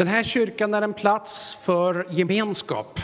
Den 0.00 0.08
här 0.08 0.22
kyrkan 0.22 0.74
är 0.74 0.82
en 0.82 0.92
plats 0.92 1.58
för 1.62 2.06
gemenskap. 2.10 3.00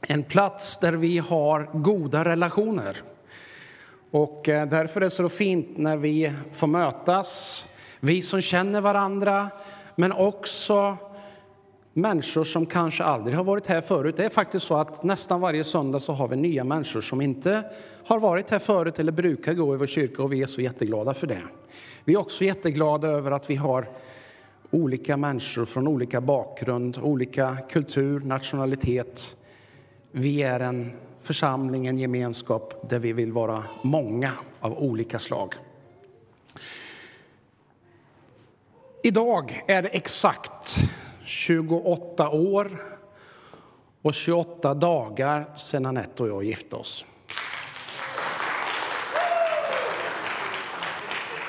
En 0.00 0.22
plats 0.22 0.76
där 0.76 0.92
vi 0.92 1.18
har 1.18 1.70
goda 1.72 2.24
relationer. 2.24 3.02
Och 4.10 4.48
eh, 4.48 4.68
därför 4.68 5.00
är 5.00 5.04
det 5.04 5.10
så 5.10 5.28
fint 5.28 5.76
när 5.76 5.96
vi 5.96 6.32
får 6.52 6.66
mötas, 6.66 7.64
vi 8.00 8.22
som 8.22 8.40
känner 8.40 8.80
varandra, 8.80 9.48
men 9.94 10.12
också 10.12 10.96
människor 11.92 12.44
som 12.44 12.66
kanske 12.66 13.04
aldrig 13.04 13.36
har 13.36 13.44
varit 13.44 13.66
här 13.66 13.80
förut. 13.80 14.16
Det 14.16 14.24
är 14.24 14.28
faktiskt 14.28 14.66
så 14.66 14.76
att 14.76 15.02
nästan 15.02 15.40
varje 15.40 15.64
söndag 15.64 16.00
så 16.00 16.12
har 16.12 16.28
vi 16.28 16.36
nya 16.36 16.64
människor 16.64 17.00
som 17.00 17.20
inte 17.20 17.62
har 18.06 18.20
varit 18.20 18.50
här 18.50 18.58
förut 18.58 18.98
eller 18.98 19.12
brukar 19.12 19.54
gå 19.54 19.74
i 19.74 19.76
vår 19.76 19.86
kyrka 19.86 20.22
och 20.22 20.32
vi 20.32 20.42
är 20.42 20.46
så 20.46 20.60
jätteglada 20.60 21.14
för 21.14 21.26
det. 21.26 21.42
Vi 22.04 22.14
är 22.14 22.18
också 22.18 22.44
jätteglada 22.44 23.08
över 23.08 23.30
att 23.30 23.50
vi 23.50 23.56
har 23.56 23.88
olika 24.74 25.16
människor 25.16 25.64
från 25.64 25.88
olika 25.88 26.20
bakgrund, 26.20 26.98
olika 27.02 27.56
kultur, 27.70 28.20
nationalitet. 28.20 29.36
Vi 30.10 30.42
är 30.42 30.60
en 30.60 30.92
församling, 31.22 31.86
en 31.86 31.98
gemenskap 31.98 32.90
där 32.90 32.98
vi 32.98 33.12
vill 33.12 33.32
vara 33.32 33.64
många 33.82 34.32
av 34.60 34.78
olika 34.78 35.18
slag. 35.18 35.54
Idag 39.02 39.62
är 39.66 39.82
det 39.82 39.88
exakt 39.88 40.76
28 41.24 42.30
år 42.30 42.82
och 44.02 44.14
28 44.14 44.74
dagar 44.74 45.56
sedan 45.56 45.86
Anette 45.86 46.22
och 46.22 46.28
jag 46.28 46.44
gifte 46.44 46.76
oss. 46.76 47.04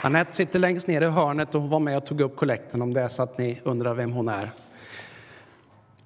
Anette 0.06 0.36
sitter 0.36 0.60
längst 0.60 0.88
ner 0.88 1.02
i 1.02 1.06
hörnet 1.06 1.56
och 1.56 1.62
hon 1.62 1.70
var 1.70 1.80
med 1.80 1.98
och 1.98 2.06
tog 2.06 2.22
upp 2.22 2.36
kollekten 2.36 2.82
om 2.82 2.94
det 2.94 3.02
är 3.02 3.08
så 3.08 3.24
att 3.24 3.38
ni 3.38 3.60
undrar 3.64 3.94
vem 3.94 4.12
hon 4.12 4.30
är. 4.30 4.52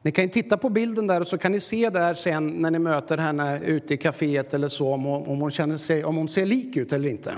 Ni 0.01 0.11
kan 0.11 0.29
titta 0.29 0.57
på 0.57 0.69
bilden 0.69 1.07
där 1.07 1.21
och 1.21 1.27
så 1.27 1.37
kan 1.37 1.51
ni 1.51 1.59
se 1.59 1.89
där 1.89 2.13
sen 2.13 2.47
när 2.47 2.71
ni 2.71 2.79
möter 2.79 3.17
henne 3.17 3.59
ute 3.59 3.93
i 3.93 3.97
kaféet 3.97 4.53
eller 4.53 4.67
så 4.67 4.93
om 4.93 5.03
hon, 5.03 5.27
om 5.27 5.41
hon, 5.41 5.51
känner 5.51 5.77
sig, 5.77 6.03
om 6.03 6.15
hon 6.15 6.29
ser 6.29 6.45
lik 6.45 6.77
ut 6.77 6.93
eller 6.93 7.09
inte. 7.09 7.35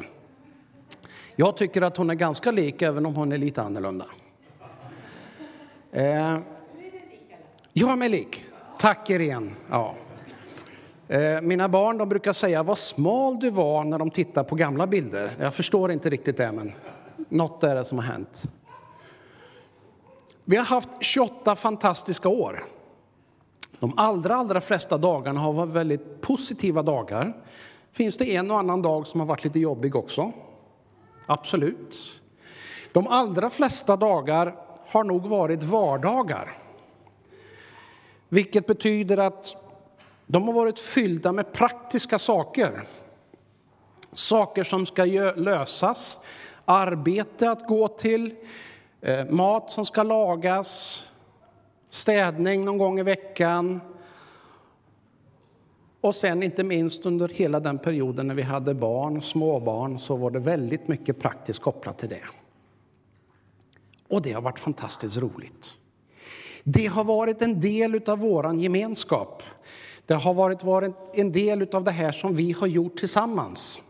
Jag 1.35 1.57
tycker 1.57 1.81
att 1.81 1.97
hon 1.97 2.09
är 2.09 2.15
ganska 2.15 2.51
lik 2.51 2.81
även 2.81 3.05
om 3.05 3.15
hon 3.15 3.31
är 3.31 3.37
lite 3.37 3.61
annorlunda. 3.61 4.05
Eh, 5.91 6.37
jag 7.73 7.91
är 7.91 7.95
mig 7.95 8.09
lik. 8.09 8.45
Tack 8.79 9.09
Irene. 9.09 9.51
Ja. 9.69 9.95
Eh, 11.07 11.41
mina 11.41 11.69
barn 11.69 11.97
de 11.97 12.09
brukar 12.09 12.33
säga 12.33 12.63
vad 12.63 12.77
smal 12.77 13.39
du 13.39 13.49
var 13.49 13.83
när 13.83 13.99
de 13.99 14.09
tittar 14.09 14.43
på 14.43 14.55
gamla 14.55 14.87
bilder. 14.87 15.35
Jag 15.39 15.53
förstår 15.53 15.91
inte 15.91 16.09
riktigt 16.09 16.37
det, 16.37 16.51
men 16.51 16.73
något 17.29 17.63
är 17.63 17.75
det 17.75 17.85
som 17.85 17.97
har 17.97 18.05
hänt. 18.05 18.43
Vi 20.45 20.57
har 20.57 20.65
haft 20.65 20.89
28 20.99 21.55
fantastiska 21.55 22.29
år. 22.29 22.65
De 23.79 23.93
allra, 23.97 24.35
allra 24.35 24.61
flesta 24.61 24.97
dagarna 24.97 25.39
har 25.39 25.53
varit 25.53 25.69
väldigt 25.69 26.21
positiva 26.21 26.83
dagar. 26.83 27.33
Finns 27.91 28.17
det 28.17 28.35
en 28.35 28.51
och 28.51 28.59
annan 28.59 28.81
dag 28.81 29.07
som 29.07 29.19
har 29.19 29.27
varit 29.27 29.43
lite 29.43 29.59
jobbig 29.59 29.95
också? 29.95 30.31
Absolut. 31.25 32.21
De 32.91 33.07
allra 33.07 33.49
flesta 33.49 33.95
dagar 33.95 34.55
har 34.87 35.03
nog 35.03 35.27
varit 35.27 35.63
vardagar. 35.63 36.57
Vilket 38.29 38.67
betyder 38.67 39.17
att 39.17 39.55
de 40.31 40.47
har 40.47 40.53
varit 40.53 40.79
fyllda 40.79 41.31
med 41.31 41.53
praktiska 41.53 42.19
saker. 42.19 42.87
Saker 44.13 44.63
som 44.63 44.85
ska 44.85 45.05
lösas, 45.35 46.19
arbete 46.65 47.51
att 47.51 47.67
gå 47.67 47.87
till, 47.87 48.35
eh, 49.01 49.25
mat 49.25 49.71
som 49.71 49.85
ska 49.85 50.03
lagas, 50.03 51.03
städning 51.89 52.65
någon 52.65 52.77
gång 52.77 52.99
i 52.99 53.03
veckan. 53.03 53.81
Och 56.01 56.15
sen 56.15 56.43
inte 56.43 56.63
minst 56.63 57.05
under 57.05 57.27
hela 57.27 57.59
den 57.59 57.77
perioden 57.77 58.27
när 58.27 58.35
vi 58.35 58.41
hade 58.41 58.73
barn, 58.73 59.21
småbarn, 59.21 59.99
så 59.99 60.15
var 60.15 60.31
det 60.31 60.39
väldigt 60.39 60.87
mycket 60.87 61.19
praktiskt 61.19 61.59
kopplat 61.61 61.99
till 61.99 62.09
det. 62.09 62.23
Och 64.07 64.21
det 64.21 64.31
har 64.31 64.41
varit 64.41 64.59
fantastiskt 64.59 65.17
roligt. 65.17 65.75
Det 66.63 66.87
har 66.87 67.03
varit 67.03 67.41
en 67.41 67.59
del 67.59 68.01
av 68.09 68.19
vår 68.19 68.55
gemenskap. 68.55 69.43
Det 70.11 70.17
har 70.17 70.33
varit, 70.33 70.63
varit 70.63 70.95
en 71.13 71.31
del 71.31 71.67
av 71.75 71.83
det 71.83 71.91
här 71.91 72.11
som 72.11 72.35
vi 72.35 72.51
har 72.51 72.67
gjort 72.67 72.95
tillsammans. 72.95 73.81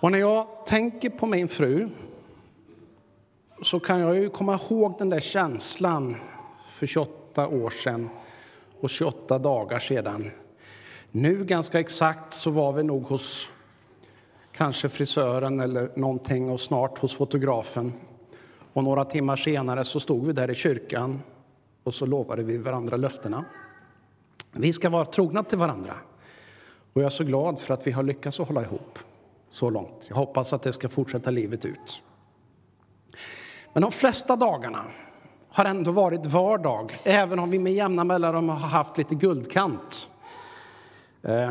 Och 0.00 0.12
när 0.12 0.18
jag 0.18 0.46
tänker 0.66 1.10
på 1.10 1.26
min 1.26 1.48
fru 1.48 1.88
så 3.62 3.80
kan 3.80 4.00
jag 4.00 4.16
ju 4.16 4.28
komma 4.28 4.54
ihåg 4.54 4.94
den 4.98 5.08
där 5.08 5.20
känslan 5.20 6.16
för 6.74 6.86
28 6.86 7.48
år 7.48 7.70
sedan 7.70 8.08
och 8.80 8.90
28 8.90 9.38
dagar 9.38 9.78
sedan. 9.78 10.30
Nu 11.10 11.44
ganska 11.44 11.80
exakt 11.80 12.32
så 12.32 12.50
var 12.50 12.72
vi 12.72 12.82
nog 12.82 13.02
hos 13.02 13.50
kanske 14.52 14.88
frisören 14.88 15.60
eller 15.60 15.90
någonting 15.96 16.50
och 16.50 16.60
snart 16.60 16.98
hos 16.98 17.14
fotografen. 17.14 17.92
Och 18.72 18.84
några 18.84 19.04
timmar 19.04 19.36
senare 19.36 19.84
så 19.84 20.00
stod 20.00 20.26
vi 20.26 20.32
där 20.32 20.50
i 20.50 20.54
kyrkan 20.54 21.22
och 21.84 21.94
så 21.94 22.06
lovade 22.06 22.42
vi 22.42 22.58
varandra 22.58 22.96
löftena. 22.96 23.44
Vi 24.52 24.72
ska 24.72 24.90
vara 24.90 25.04
trogna 25.04 25.42
till 25.42 25.58
varandra. 25.58 25.94
Och 26.92 27.02
jag 27.02 27.06
är 27.06 27.10
så 27.10 27.24
glad 27.24 27.58
för 27.58 27.74
att 27.74 27.86
vi 27.86 27.90
har 27.90 28.02
lyckats 28.02 28.38
hålla 28.38 28.62
ihop 28.62 28.98
så 29.50 29.70
långt. 29.70 30.06
Jag 30.08 30.16
hoppas 30.16 30.52
att 30.52 30.62
det 30.62 30.72
ska 30.72 30.88
fortsätta 30.88 31.30
livet 31.30 31.64
ut. 31.64 32.02
Men 33.72 33.82
de 33.82 33.92
flesta 33.92 34.36
dagarna 34.36 34.84
har 35.48 35.64
ändå 35.64 35.90
varit 35.90 36.26
vardag, 36.26 36.92
även 37.04 37.38
om 37.38 37.50
vi 37.50 37.58
med 37.58 37.72
jämna 37.72 38.04
mellanrum 38.04 38.48
har 38.48 38.56
haft 38.56 38.98
lite 38.98 39.14
guldkant. 39.14 40.08
Eh, 41.22 41.50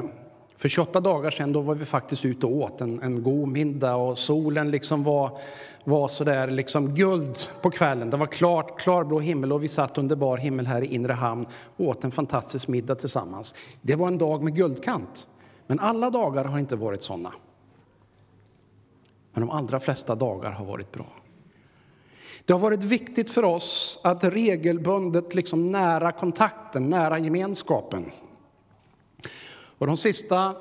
för 0.59 0.69
28 0.69 0.99
dagar 0.99 1.29
sedan 1.29 1.53
då 1.53 1.61
var 1.61 1.75
vi 1.75 1.85
faktiskt 1.85 2.25
ute 2.25 2.45
och 2.45 2.55
åt 2.55 2.81
en, 2.81 3.01
en 3.01 3.23
god 3.23 3.47
middag 3.47 3.95
och 3.95 4.17
solen 4.17 4.71
liksom 4.71 5.03
var, 5.03 5.37
var 5.83 6.07
så 6.07 6.23
där 6.23 6.47
liksom 6.47 6.95
guld 6.95 7.37
på 7.61 7.71
kvällen. 7.71 8.09
Det 8.09 8.17
var 8.17 8.25
klart, 8.25 8.79
klarblå 8.79 9.19
himmel 9.19 9.53
och 9.53 9.63
vi 9.63 9.67
satt 9.67 9.97
under 9.97 10.15
bar 10.15 10.37
himmel 10.37 10.67
här 10.67 10.81
i 10.81 10.85
inre 10.85 11.13
hamn 11.13 11.45
och 11.77 11.85
åt 11.85 12.03
en 12.03 12.11
fantastisk 12.11 12.67
middag 12.67 12.95
tillsammans. 12.95 13.55
Det 13.81 13.95
var 13.95 14.07
en 14.07 14.17
dag 14.17 14.43
med 14.43 14.55
guldkant. 14.55 15.27
Men 15.67 15.79
alla 15.79 16.09
dagar 16.09 16.45
har 16.45 16.59
inte 16.59 16.75
varit 16.75 17.03
såna. 17.03 17.33
Men 19.33 19.41
de 19.41 19.49
allra 19.49 19.79
flesta 19.79 20.15
dagar 20.15 20.51
har 20.51 20.65
varit 20.65 20.91
bra. 20.91 21.07
Det 22.45 22.53
har 22.53 22.59
varit 22.59 22.83
viktigt 22.83 23.31
för 23.31 23.45
oss 23.45 23.99
att 24.03 24.23
regelbundet 24.23 25.35
liksom 25.35 25.71
nära 25.71 26.11
kontakten, 26.11 26.89
nära 26.89 27.19
gemenskapen. 27.19 28.11
Och 29.79 29.87
de 29.87 29.97
sista 29.97 30.55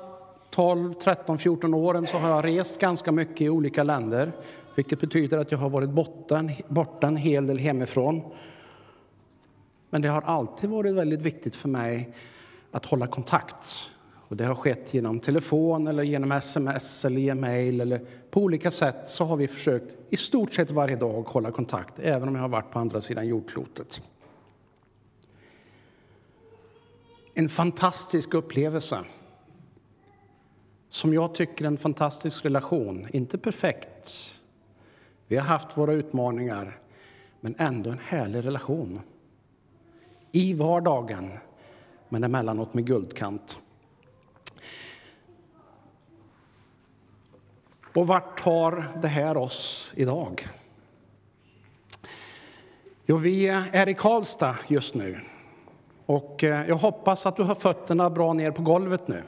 12, 0.49 0.93
13, 0.93 1.37
14 1.37 1.73
åren 1.73 2.07
så 2.07 2.17
har 2.17 2.29
jag 2.29 2.45
rest 2.45 2.79
ganska 2.79 3.11
mycket 3.11 3.41
i 3.41 3.49
olika 3.49 3.83
länder 3.83 4.31
vilket 4.75 4.99
betyder 4.99 5.37
att 5.37 5.51
jag 5.51 5.59
har 5.59 5.69
varit 5.69 5.89
borta, 5.89 6.49
borta 6.67 7.07
en 7.07 7.17
hel 7.17 7.47
del 7.47 7.57
hemifrån. 7.57 8.21
Men 9.89 10.01
det 10.01 10.07
har 10.07 10.21
alltid 10.21 10.69
varit 10.69 10.93
väldigt 10.93 11.21
viktigt 11.21 11.55
för 11.55 11.69
mig 11.69 12.13
att 12.71 12.85
hålla 12.85 13.07
kontakt. 13.07 13.89
Och 14.27 14.37
det 14.37 14.45
har 14.45 14.55
skett 14.55 14.93
genom 14.93 15.19
telefon, 15.19 15.87
eller 15.87 16.03
genom 16.03 16.31
sms 16.31 17.05
eller 17.05 17.21
e-mail. 17.21 17.81
Eller 17.81 18.01
på 18.29 18.41
olika 18.41 18.71
sätt 18.71 19.09
så 19.09 19.25
har 19.25 19.37
vi 19.37 19.47
försökt 19.47 19.95
i 20.09 20.17
stort 20.17 20.53
sett 20.53 20.71
varje 20.71 20.95
dag 20.95 21.21
hålla 21.21 21.51
kontakt, 21.51 21.99
även 21.99 22.27
om 22.27 22.35
jag 22.35 22.41
har 22.41 22.49
varit 22.49 22.71
på 22.71 22.79
andra 22.79 23.01
sidan 23.01 23.27
jordklotet. 23.27 24.01
En 27.39 27.49
fantastisk 27.49 28.33
upplevelse. 28.33 29.03
Som 30.89 31.13
jag 31.13 31.35
tycker 31.35 31.65
en 31.65 31.77
fantastisk 31.77 32.45
relation. 32.45 33.07
Inte 33.13 33.37
perfekt. 33.37 34.39
Vi 35.27 35.37
har 35.37 35.43
haft 35.43 35.77
våra 35.77 35.93
utmaningar, 35.93 36.79
men 37.39 37.55
ändå 37.57 37.89
en 37.89 37.99
härlig 37.99 38.45
relation. 38.45 39.01
I 40.31 40.53
vardagen, 40.53 41.31
men 42.09 42.23
emellanåt 42.23 42.73
med 42.73 42.87
guldkant. 42.87 43.57
Och 47.93 48.07
vart 48.07 48.43
tar 48.43 48.87
det 49.01 49.07
här 49.07 49.37
oss 49.37 49.93
idag? 49.95 50.47
Jo, 53.05 53.17
vi 53.17 53.47
är 53.47 53.89
i 53.89 53.93
Karlstad 53.93 54.57
just 54.67 54.95
nu. 54.95 55.19
Och 56.09 56.43
eh, 56.43 56.67
jag 56.67 56.75
hoppas 56.75 57.25
att 57.25 57.35
du 57.35 57.43
har 57.43 57.55
fötterna 57.55 58.09
bra 58.09 58.33
ner 58.33 58.51
på 58.51 58.61
golvet 58.61 59.07
nu. 59.07 59.23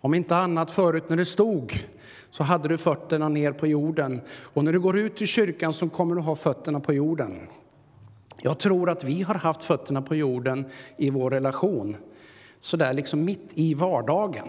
Om 0.00 0.14
inte 0.14 0.36
annat 0.36 0.70
förut 0.70 1.04
när 1.08 1.16
du 1.16 1.24
stod 1.24 1.84
så 2.30 2.44
hade 2.44 2.68
du 2.68 2.78
fötterna 2.78 3.28
ner 3.28 3.52
på 3.52 3.66
jorden. 3.66 4.20
Och 4.28 4.64
när 4.64 4.72
du 4.72 4.80
går 4.80 4.98
ut 4.98 5.22
i 5.22 5.26
kyrkan 5.26 5.72
så 5.72 5.88
kommer 5.88 6.14
du 6.14 6.20
ha 6.20 6.36
fötterna 6.36 6.80
på 6.80 6.92
jorden. 6.92 7.38
Jag 8.42 8.58
tror 8.58 8.90
att 8.90 9.04
vi 9.04 9.22
har 9.22 9.34
haft 9.34 9.62
fötterna 9.62 10.02
på 10.02 10.14
jorden 10.14 10.64
i 10.96 11.10
vår 11.10 11.30
relation, 11.30 11.96
så 12.60 12.76
där 12.76 12.92
liksom 12.92 13.24
mitt 13.24 13.50
i 13.54 13.74
vardagen. 13.74 14.48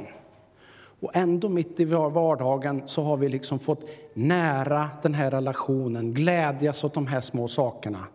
Och 1.00 1.12
ändå 1.14 1.50
mitt 1.50 1.80
i 1.80 1.86
vardagen 1.86 2.84
så 2.86 3.04
har 3.04 3.18
vi 3.18 3.30
liksom 3.30 3.60
fått 3.60 3.90
nära 4.14 4.90
den 5.02 5.14
här 5.14 5.32
relationen, 5.32 6.14
glädjas 6.14 6.84
åt 6.84 6.94
de 6.94 7.08
här 7.08 7.22
små 7.22 7.48
sakerna. 7.48 8.08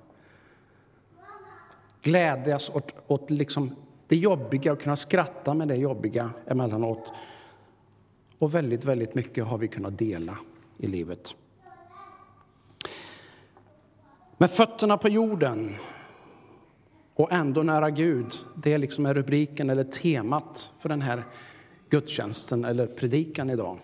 Glädjas 2.03 2.71
åt, 2.71 2.93
åt 3.07 3.31
liksom 3.31 3.77
det 4.09 4.17
jobbiga 4.17 4.73
och 4.73 4.81
kunna 4.81 4.97
skratta 4.97 5.55
med 5.55 5.69
det 5.69 5.77
jobbiga 5.77 6.31
emellanåt. 6.47 7.11
Och 8.39 8.55
väldigt, 8.55 8.85
väldigt 8.85 9.15
mycket 9.15 9.47
har 9.47 9.59
vi 9.59 9.69
kunnat 9.69 9.99
dela 9.99 10.39
i 10.79 10.87
livet. 10.87 11.35
Med 14.39 14.51
fötterna 14.51 14.99
på 14.99 15.09
jorden 15.09 15.77
och 17.15 17.33
ändå 17.33 17.63
nära 17.63 17.91
Gud. 17.91 18.35
Det 18.55 18.79
liksom 18.79 19.07
är 19.07 19.15
rubriken 19.15 19.71
eller 19.71 19.85
temat 19.85 20.73
för 20.79 20.89
den 20.89 21.03
här 21.03 21.25
gudstjänsten 21.91 22.65
eller 22.65 22.87
predikan 22.87 23.51
idag. 23.51 23.79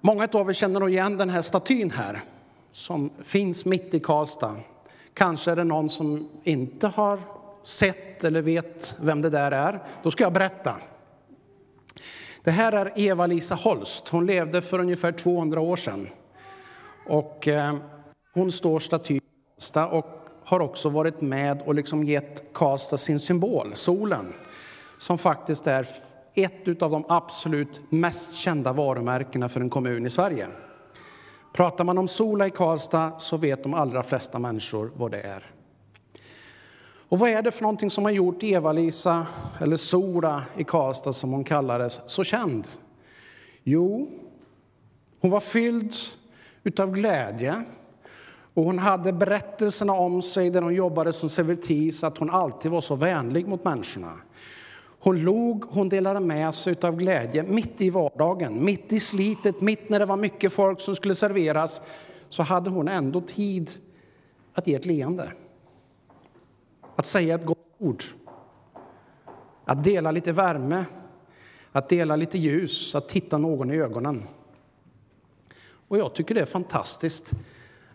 Många 0.00 0.28
av 0.32 0.50
er 0.50 0.52
känner 0.52 0.80
nog 0.80 0.90
igen 0.90 1.16
den 1.16 1.30
här 1.30 1.42
statyn 1.42 1.90
här 1.90 2.20
som 2.72 3.10
finns 3.22 3.64
mitt 3.64 3.94
i 3.94 4.00
Karlstad. 4.00 4.56
Kanske 5.14 5.50
är 5.50 5.56
det 5.56 5.64
någon 5.64 5.88
som 5.88 6.28
inte 6.44 6.86
har 6.86 7.20
sett 7.62 8.24
eller 8.24 8.42
vet 8.42 8.94
vem 9.00 9.22
det 9.22 9.30
där 9.30 9.50
är. 9.50 9.82
Då 10.02 10.10
ska 10.10 10.24
jag 10.24 10.32
berätta. 10.32 10.76
Det 12.44 12.50
här 12.50 12.72
är 12.72 12.92
Eva-Lisa 12.96 13.54
Holst. 13.54 14.08
Hon 14.08 14.26
levde 14.26 14.62
för 14.62 14.78
ungefär 14.78 15.12
200 15.12 15.60
år 15.60 15.76
sedan. 15.76 16.08
Och 17.06 17.48
eh, 17.48 17.76
hon 18.34 18.52
står 18.52 18.80
staty 18.80 19.20
och 19.90 20.06
har 20.44 20.60
också 20.60 20.88
varit 20.88 21.20
med 21.20 21.62
och 21.66 21.74
liksom 21.74 22.04
gett 22.04 22.52
Karlstad 22.52 22.96
sin 22.96 23.20
symbol, 23.20 23.74
solen, 23.74 24.32
som 24.98 25.18
faktiskt 25.18 25.66
är 25.66 25.86
ett 26.34 26.82
av 26.82 26.90
de 26.90 27.04
absolut 27.08 27.80
mest 27.88 28.34
kända 28.34 28.72
varumärkena 28.72 29.48
för 29.48 29.60
en 29.60 29.70
kommun 29.70 30.06
i 30.06 30.10
Sverige. 30.10 30.48
Pratar 31.52 31.84
man 31.84 31.98
om 31.98 32.08
Sola 32.08 32.46
i 32.46 32.50
Karlstad 32.50 33.12
så 33.18 33.36
vet 33.36 33.62
de 33.62 33.74
allra 33.74 34.02
flesta 34.02 34.38
människor 34.38 34.92
vad 34.96 35.10
det 35.10 35.20
är. 35.20 35.50
Och 37.08 37.18
vad 37.18 37.30
är 37.30 37.42
det 37.42 37.50
för 37.50 37.62
någonting 37.62 37.90
som 37.90 38.04
har 38.04 38.12
gjort 38.12 38.42
Eva-Lisa, 38.42 39.26
eller 39.60 39.76
Sola 39.76 40.42
i 40.56 40.64
Karlstad 40.64 41.12
som 41.12 41.32
hon 41.32 41.44
kallades, 41.44 42.00
så 42.06 42.24
känd? 42.24 42.68
Jo, 43.62 44.10
hon 45.20 45.30
var 45.30 45.40
fylld 45.40 45.94
utav 46.62 46.92
glädje, 46.92 47.62
och 48.54 48.64
hon 48.64 48.78
hade 48.78 49.12
berättelserna 49.12 49.92
om 49.92 50.22
sig 50.22 50.50
där 50.50 50.62
hon 50.62 50.74
jobbade 50.74 51.12
som 51.12 51.28
servitris 51.28 52.04
att 52.04 52.18
hon 52.18 52.30
alltid 52.30 52.70
var 52.70 52.80
så 52.80 52.94
vänlig 52.94 53.48
mot 53.48 53.64
människorna. 53.64 54.12
Hon 55.04 55.22
log, 55.22 55.64
hon 55.64 55.88
delade 55.88 56.20
med 56.20 56.54
sig 56.54 56.76
av 56.82 56.96
glädje 56.96 57.42
mitt 57.42 57.80
i 57.80 57.90
vardagen, 57.90 58.64
mitt 58.64 58.92
i 58.92 59.00
slitet, 59.00 59.60
mitt 59.60 59.88
när 59.88 59.98
det 59.98 60.06
var 60.06 60.16
mycket 60.16 60.52
folk 60.52 60.80
som 60.80 60.96
skulle 60.96 61.14
serveras, 61.14 61.80
så 62.28 62.42
hade 62.42 62.70
hon 62.70 62.88
ändå 62.88 63.20
tid 63.20 63.70
att 64.52 64.66
ge 64.66 64.74
ett 64.74 64.86
leende. 64.86 65.32
Att 66.96 67.06
säga 67.06 67.34
ett 67.34 67.44
gott 67.44 67.66
ord. 67.78 68.02
Att 69.64 69.84
dela 69.84 70.10
lite 70.10 70.32
värme, 70.32 70.84
att 71.72 71.88
dela 71.88 72.16
lite 72.16 72.38
ljus, 72.38 72.94
att 72.94 73.08
titta 73.08 73.38
någon 73.38 73.70
i 73.70 73.76
ögonen. 73.76 74.22
Och 75.88 75.98
jag 75.98 76.14
tycker 76.14 76.34
det 76.34 76.40
är 76.40 76.46
fantastiskt 76.46 77.32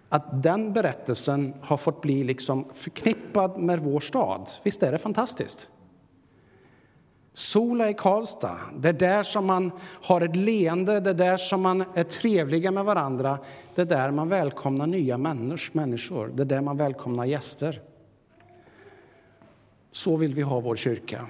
att 0.09 0.43
den 0.43 0.73
berättelsen 0.73 1.53
har 1.61 1.77
fått 1.77 2.01
bli 2.01 2.23
liksom 2.23 2.65
förknippad 2.73 3.57
med 3.57 3.79
vår 3.79 3.99
stad. 3.99 4.49
Visst 4.63 4.83
är 4.83 4.91
det 4.91 4.97
fantastiskt? 4.97 5.69
Sola 7.37 7.89
i 7.89 7.93
Karlstad, 7.93 8.59
det 8.75 8.89
är 8.89 8.93
där 8.93 9.23
som 9.23 9.45
man 9.45 9.71
har 9.81 10.21
ett 10.21 10.35
leende, 10.35 10.99
det 10.99 11.09
är 11.09 11.13
där 11.13 11.37
som 11.37 11.61
man 11.61 11.83
är 11.93 12.03
trevliga 12.03 12.71
med 12.71 12.85
varandra. 12.85 13.39
Det 13.75 13.81
är 13.81 13.85
där 13.85 14.11
man 14.11 14.29
välkomnar 14.29 14.87
nya 14.87 15.17
människor, 15.17 16.31
det 16.33 16.43
är 16.43 16.45
där 16.45 16.61
man 16.61 16.77
välkomnar 16.77 17.25
gäster. 17.25 17.81
Så 19.91 20.17
vill 20.17 20.33
vi 20.33 20.41
ha 20.41 20.59
vår 20.59 20.75
kyrka. 20.75 21.27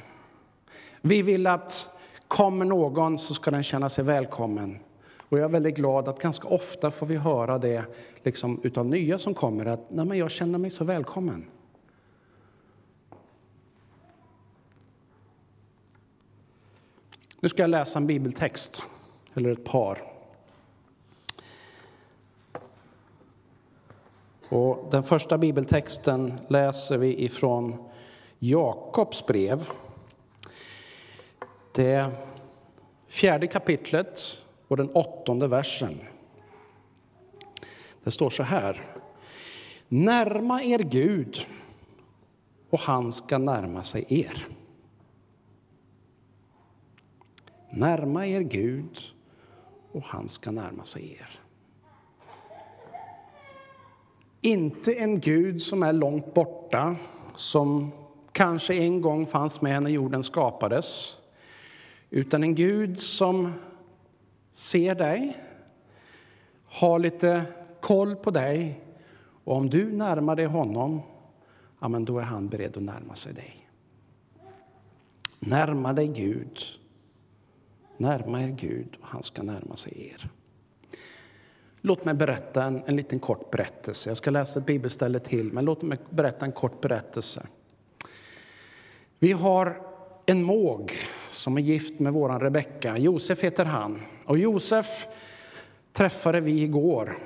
Vi 1.02 1.22
vill 1.22 1.48
att 1.48 1.90
kommer 2.28 2.66
någon 2.66 3.18
så 3.18 3.34
ska 3.34 3.52
den 3.52 3.64
känna 3.64 3.90
sig 3.90 4.04
välkommen. 4.04 4.80
Och 5.18 5.38
jag 5.38 5.46
är 5.46 5.50
väldigt 5.50 5.76
glad 5.76 6.08
att 6.08 6.20
ganska 6.22 6.48
ofta 6.48 6.92
får 6.92 7.06
vi 7.06 7.16
höra 7.16 7.58
det 7.58 7.84
liksom, 8.24 8.60
utav 8.64 8.86
nya 8.86 9.18
som 9.18 9.34
kommer 9.34 9.66
att 9.66 9.90
Nej, 9.90 10.06
men 10.06 10.18
jag 10.18 10.32
känner 10.32 10.60
mig 10.60 10.72
så 10.72 10.84
välkommen. 10.84 11.46
Nu 17.40 17.50
ska 17.50 17.64
jag 17.64 17.70
läsa 17.70 18.00
en 18.00 18.08
bibeltext, 18.08 18.84
eller 19.34 19.50
ett 19.50 19.64
par. 19.64 20.04
Och 24.50 24.88
den 24.92 25.04
första 25.04 25.38
bibeltexten 25.38 26.40
läser 26.48 26.98
vi 26.98 27.24
ifrån 27.24 27.90
Jakobs 28.40 29.26
brev. 29.26 29.70
Det 31.72 32.12
fjärde 33.08 33.48
kapitlet 33.48 34.44
och 34.68 34.78
den 34.78 34.90
åttonde 34.90 35.48
versen. 35.48 36.00
Det 38.04 38.12
står 38.12 38.30
så 38.30 38.44
här. 38.44 38.82
Närma 39.88 40.64
er 40.64 40.80
Gud 40.80 41.48
och 42.70 42.80
han 42.80 43.14
ska 43.14 43.38
närma 43.38 43.84
sig 43.84 44.06
er. 44.10 44.48
Närma 47.78 48.26
er 48.26 48.42
Gud 48.42 49.00
och 49.92 50.04
han 50.04 50.30
ska 50.30 50.52
närma 50.52 50.86
sig 50.86 51.18
er. 51.20 51.40
Inte 54.42 54.94
en 54.94 55.20
Gud 55.20 55.62
som 55.62 55.84
är 55.84 55.94
långt 55.94 56.34
borta, 56.34 56.96
som 57.36 57.92
kanske 58.32 58.74
en 58.74 59.02
gång 59.02 59.26
fanns 59.26 59.62
med 59.62 59.84
när 59.84 59.90
jorden 59.90 60.24
skapades 60.24 61.18
utan 62.10 62.44
en 62.44 62.56
Gud 62.56 63.00
som 63.00 63.54
ser 64.52 64.96
dig, 64.96 65.38
har 66.66 67.00
lite 67.00 67.44
koll 67.82 68.16
på 68.16 68.32
dig 68.32 68.82
och 69.44 69.56
om 69.56 69.70
du 69.70 69.92
närmar 69.92 70.36
dig 70.36 70.46
honom, 70.46 71.02
ja, 71.80 71.88
men 71.88 72.06
då 72.06 72.20
är 72.20 72.24
han 72.24 72.48
beredd 72.48 72.78
att 72.78 72.84
närma 72.84 73.16
sig 73.16 73.34
dig. 73.34 73.70
Närma 75.40 75.94
dig 75.94 76.08
Gud. 76.08 76.60
Närma 77.98 78.44
er 78.44 78.48
Gud 78.48 78.98
och 79.02 79.08
han 79.08 79.24
ska 79.24 79.44
närma 79.44 79.76
sig 79.76 80.12
er. 80.14 80.30
Låt 81.82 82.06
mig 82.06 82.14
berätta 82.14 82.64
en, 82.64 82.84
en 82.86 82.96
liten 82.96 83.20
kort 83.20 83.52
berättelse. 83.52 84.10
Jag 84.10 84.18
ska 84.18 84.32
läsa 84.32 84.60
ett 84.60 84.66
bibelställe 84.66 85.20
till, 85.20 85.54
men 85.54 85.66
låt 85.66 85.82
mig 85.82 85.98
berätta 86.10 86.46
en 86.46 86.52
kort 86.52 86.82
berättelse. 86.82 87.48
Vi 89.20 89.32
har 89.32 89.82
en 90.26 90.44
måg 90.44 90.92
som 91.32 91.58
är 91.58 91.62
gift 91.62 92.00
med 92.00 92.14
vår 92.14 92.40
Rebecka. 92.40 92.98
Josef 92.98 93.44
heter 93.44 93.66
han. 93.66 94.02
Och 94.26 94.38
Josef 94.38 95.08
träffade 95.94 96.40
vi 96.40 96.62
igår. 96.64 97.18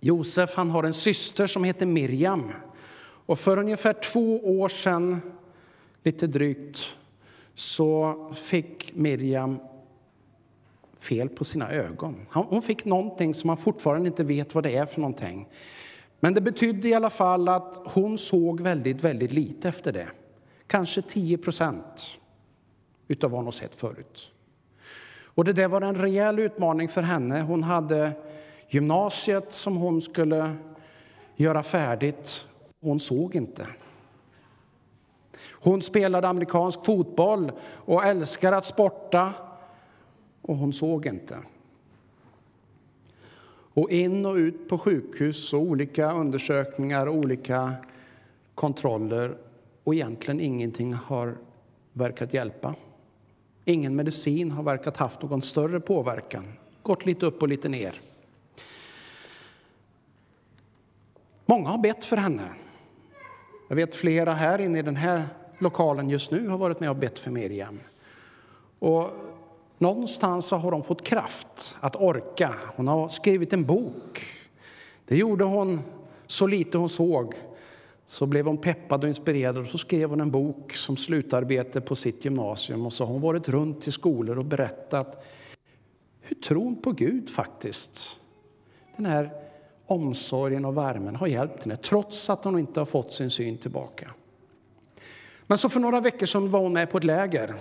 Josef 0.00 0.54
han 0.54 0.70
har 0.70 0.84
en 0.84 0.92
syster 0.92 1.46
som 1.46 1.64
heter 1.64 1.86
Miriam. 1.86 2.52
Och 3.02 3.38
för 3.38 3.56
ungefär 3.56 3.92
två 3.92 4.60
år 4.60 4.68
sedan, 4.68 5.20
lite 6.02 6.26
drygt, 6.26 6.96
så 7.54 8.14
fick 8.34 8.94
Miriam 8.94 9.58
fel 11.00 11.28
på 11.28 11.44
sina 11.44 11.72
ögon. 11.72 12.26
Hon 12.30 12.62
fick 12.62 12.84
någonting 12.84 13.34
som 13.34 13.46
man 13.46 13.56
fortfarande 13.56 14.08
inte 14.08 14.24
vet 14.24 14.54
vad 14.54 14.64
det 14.64 14.76
är 14.76 14.86
för 14.86 15.00
någonting. 15.00 15.48
Men 16.20 16.34
det 16.34 16.40
betydde 16.40 16.88
i 16.88 16.94
alla 16.94 17.10
fall 17.10 17.48
att 17.48 17.80
hon 17.84 18.18
såg 18.18 18.60
väldigt, 18.60 19.04
väldigt 19.04 19.32
lite 19.32 19.68
efter 19.68 19.92
det. 19.92 20.08
Kanske 20.66 21.02
10 21.02 21.38
procent 21.38 22.18
utav 23.08 23.30
vad 23.30 23.38
hon 23.38 23.44
har 23.44 23.52
sett 23.52 23.74
förut. 23.74 24.30
Och 25.24 25.44
det 25.44 25.52
där 25.52 25.68
var 25.68 25.80
en 25.80 25.94
rejäl 25.94 26.38
utmaning 26.38 26.88
för 26.88 27.02
henne. 27.02 27.40
Hon 27.40 27.62
hade 27.62 28.12
gymnasiet 28.68 29.52
som 29.52 29.76
hon 29.76 30.02
skulle 30.02 30.52
göra 31.36 31.62
färdigt. 31.62 32.44
Hon 32.80 33.00
såg 33.00 33.34
inte. 33.34 33.66
Hon 35.62 35.82
spelade 35.82 36.28
amerikansk 36.28 36.84
fotboll 36.84 37.52
och 37.62 38.04
älskar 38.04 38.52
att 38.52 38.64
sporta. 38.64 39.32
Och 40.42 40.56
hon 40.56 40.72
såg 40.72 41.06
inte. 41.06 41.38
Och 43.74 43.90
in 43.90 44.26
och 44.26 44.34
ut 44.34 44.68
på 44.68 44.78
sjukhus 44.78 45.52
och 45.52 45.60
olika 45.60 46.12
undersökningar 46.12 47.06
och 47.06 47.14
olika 47.14 47.72
kontroller. 48.54 49.36
Och 49.84 49.94
egentligen 49.94 50.40
ingenting 50.40 50.94
har 50.94 51.36
verkat 51.92 52.34
hjälpa. 52.34 52.74
Ingen 53.64 53.96
medicin 53.96 54.50
har 54.50 54.62
verkat 54.62 54.96
haft 54.96 55.22
någon 55.22 55.42
större 55.42 55.80
påverkan. 55.80 56.44
Gått 56.82 57.06
lite 57.06 57.26
upp 57.26 57.42
och 57.42 57.48
lite 57.48 57.68
ner. 57.68 58.00
Många 61.46 61.68
har 61.68 61.78
bett 61.78 62.04
för 62.04 62.16
henne. 62.16 62.48
Jag 63.68 63.76
vet 63.76 63.94
flera 63.94 64.34
här 64.34 64.60
inne 64.60 64.78
i 64.78 64.82
den 64.82 64.96
här 64.96 65.28
lokalen 65.62 66.10
just 66.10 66.30
nu 66.30 66.48
har 66.48 66.58
varit 66.58 66.80
med 66.80 66.90
och 66.90 66.96
bett 66.96 67.18
för 67.18 67.30
Miriam. 67.30 67.80
Och 68.78 69.10
någonstans 69.78 70.50
har 70.50 70.72
hon 70.72 70.82
fått 70.82 71.04
kraft 71.04 71.74
att 71.80 71.96
orka. 71.96 72.54
Hon 72.76 72.88
har 72.88 73.08
skrivit 73.08 73.52
en 73.52 73.64
bok. 73.64 74.26
Det 75.04 75.16
gjorde 75.16 75.44
hon 75.44 75.80
så 76.26 76.46
lite 76.46 76.78
hon 76.78 76.88
såg. 76.88 77.34
Så 78.06 78.26
blev 78.26 78.46
hon 78.46 78.58
peppad 78.58 79.04
och 79.04 79.08
inspirerad 79.08 79.58
och 79.58 79.66
så 79.66 79.78
skrev 79.78 80.10
hon 80.10 80.20
en 80.20 80.30
bok 80.30 80.72
som 80.72 80.96
slutarbete 80.96 81.80
på 81.80 81.94
sitt 81.94 82.24
gymnasium. 82.24 82.86
Och 82.86 82.92
så 82.92 83.04
har 83.04 83.12
hon 83.12 83.22
varit 83.22 83.48
runt 83.48 83.88
i 83.88 83.92
skolor 83.92 84.38
och 84.38 84.44
berättat 84.44 85.24
hur 86.20 86.36
tron 86.36 86.82
på 86.82 86.92
Gud 86.92 87.30
faktiskt, 87.30 88.20
den 88.96 89.06
här 89.06 89.30
omsorgen 89.86 90.64
och 90.64 90.76
värmen 90.76 91.16
har 91.16 91.26
hjälpt 91.26 91.62
henne 91.62 91.76
trots 91.76 92.30
att 92.30 92.44
hon 92.44 92.58
inte 92.58 92.80
har 92.80 92.84
fått 92.84 93.12
sin 93.12 93.30
syn 93.30 93.58
tillbaka. 93.58 94.10
Men 95.50 95.58
så 95.58 95.68
för 95.68 95.80
några 95.80 96.00
veckor 96.00 96.26
sedan 96.26 96.50
var 96.50 96.60
hon 96.60 96.72
med 96.72 96.90
på 96.90 96.98
ett 96.98 97.04
läger 97.04 97.54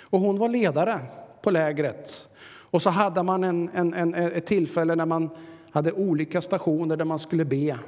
och 0.00 0.20
hon 0.20 0.38
var 0.38 0.48
ledare 0.48 1.00
på 1.42 1.50
lägret. 1.50 2.28
Och 2.46 2.82
så 2.82 2.90
hade 2.90 3.22
man 3.22 3.44
en, 3.44 3.70
en, 3.74 3.94
en, 3.94 4.14
ett 4.14 4.46
tillfälle 4.46 4.94
när 4.94 5.06
man 5.06 5.30
hade 5.70 5.92
olika 5.92 6.40
stationer 6.40 6.96
där 6.96 7.04
man 7.04 7.18
skulle 7.18 7.44
be 7.44 7.78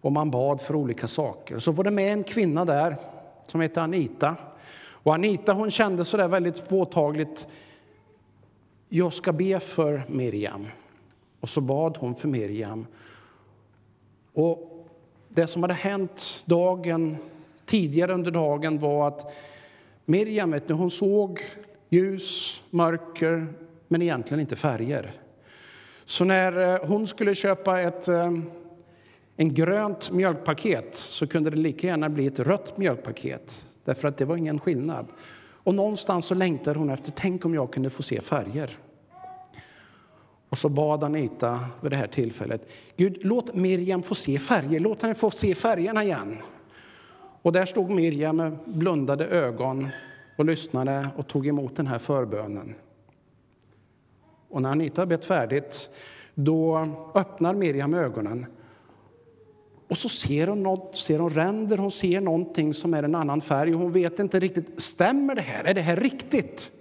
och 0.00 0.12
man 0.12 0.30
bad 0.30 0.60
för 0.60 0.74
olika 0.74 1.06
saker. 1.08 1.58
Så 1.58 1.72
var 1.72 1.84
det 1.84 1.90
med 1.90 2.12
en 2.12 2.24
kvinna 2.24 2.64
där 2.64 2.96
som 3.46 3.60
hette 3.60 3.82
Anita. 3.82 4.36
Och 4.88 5.14
Anita 5.14 5.52
hon 5.52 5.70
kände 5.70 6.04
så 6.04 6.16
där 6.16 6.28
väldigt 6.28 6.68
påtagligt, 6.68 7.46
jag 8.88 9.12
ska 9.12 9.32
be 9.32 9.60
för 9.60 10.04
Miriam. 10.08 10.66
Och 11.40 11.48
så 11.48 11.60
bad 11.60 11.96
hon 11.96 12.14
för 12.14 12.28
Miriam. 12.28 12.86
Och 14.32 14.88
det 15.28 15.46
som 15.46 15.62
hade 15.62 15.74
hänt 15.74 16.44
dagen 16.46 17.16
tidigare 17.66 18.14
under 18.14 18.30
dagen 18.30 18.78
var 18.78 19.08
att 19.08 19.32
Miriam 20.04 20.50
vet 20.50 20.68
ni, 20.68 20.74
hon 20.74 20.90
såg 20.90 21.40
ljus, 21.88 22.62
mörker, 22.70 23.46
men 23.88 24.02
egentligen 24.02 24.40
inte 24.40 24.56
färger. 24.56 25.12
Så 26.04 26.24
när 26.24 26.74
eh, 26.74 26.86
hon 26.86 27.06
skulle 27.06 27.34
köpa 27.34 27.80
ett 27.80 28.08
eh, 28.08 28.30
en 29.36 29.54
grönt 29.54 30.10
mjölkpaket 30.10 30.94
så 30.94 31.26
kunde 31.26 31.50
det 31.50 31.56
lika 31.56 31.86
gärna 31.86 32.08
bli 32.08 32.26
ett 32.26 32.38
rött 32.38 32.78
mjölkpaket. 32.78 33.64
Därför 33.84 34.08
att 34.08 34.16
det 34.16 34.24
var 34.24 34.36
ingen 34.36 34.60
skillnad. 34.60 35.06
Och 35.50 35.74
någonstans 35.74 36.26
så 36.26 36.34
längtade 36.34 36.78
hon 36.78 36.90
efter, 36.90 37.12
tänk 37.16 37.44
om 37.44 37.54
jag 37.54 37.72
kunde 37.72 37.90
få 37.90 38.02
se 38.02 38.20
färger. 38.20 38.78
Och 40.48 40.58
så 40.58 40.68
bad 40.68 41.04
Anita 41.04 41.60
vid 41.80 41.92
det 41.92 41.96
här 41.96 42.06
tillfället, 42.06 42.68
Gud 42.96 43.18
låt 43.20 43.54
Miriam 43.54 44.02
få 44.02 44.14
se 44.14 44.38
färger, 44.38 44.80
låt 44.80 45.02
henne 45.02 45.14
få 45.14 45.30
se 45.30 45.54
färgerna 45.54 46.04
igen. 46.04 46.36
Och 47.46 47.52
där 47.52 47.64
stod 47.64 47.90
Mirja 47.90 48.32
med 48.32 48.58
blundade 48.64 49.26
ögon 49.26 49.88
och 50.36 50.44
lyssnade 50.44 51.08
och 51.16 51.26
tog 51.26 51.46
emot 51.46 51.76
den 51.76 51.86
här 51.86 51.98
förbönen. 51.98 52.74
Och 54.48 54.62
när 54.62 54.70
Anita 54.70 55.00
har 55.00 55.06
bett 55.06 55.24
färdigt, 55.24 55.90
då 56.34 56.88
öppnar 57.14 57.54
Miriam 57.54 57.94
ögonen 57.94 58.46
och 59.88 59.98
så 59.98 60.08
ser 60.08 60.46
hon 60.46 60.62
något, 60.62 60.96
ser 60.96 61.18
hon 61.18 61.30
ränder, 61.30 61.76
hon 61.76 61.90
ser 61.90 62.20
någonting 62.20 62.74
som 62.74 62.94
är 62.94 63.02
en 63.02 63.14
annan 63.14 63.40
färg 63.40 63.72
hon 63.72 63.92
vet 63.92 64.18
inte 64.18 64.40
riktigt, 64.40 64.80
stämmer 64.80 65.34
det 65.34 65.42
här? 65.42 65.64
Är 65.64 65.74
det 65.74 65.80
här 65.80 65.96
riktigt? 65.96 66.72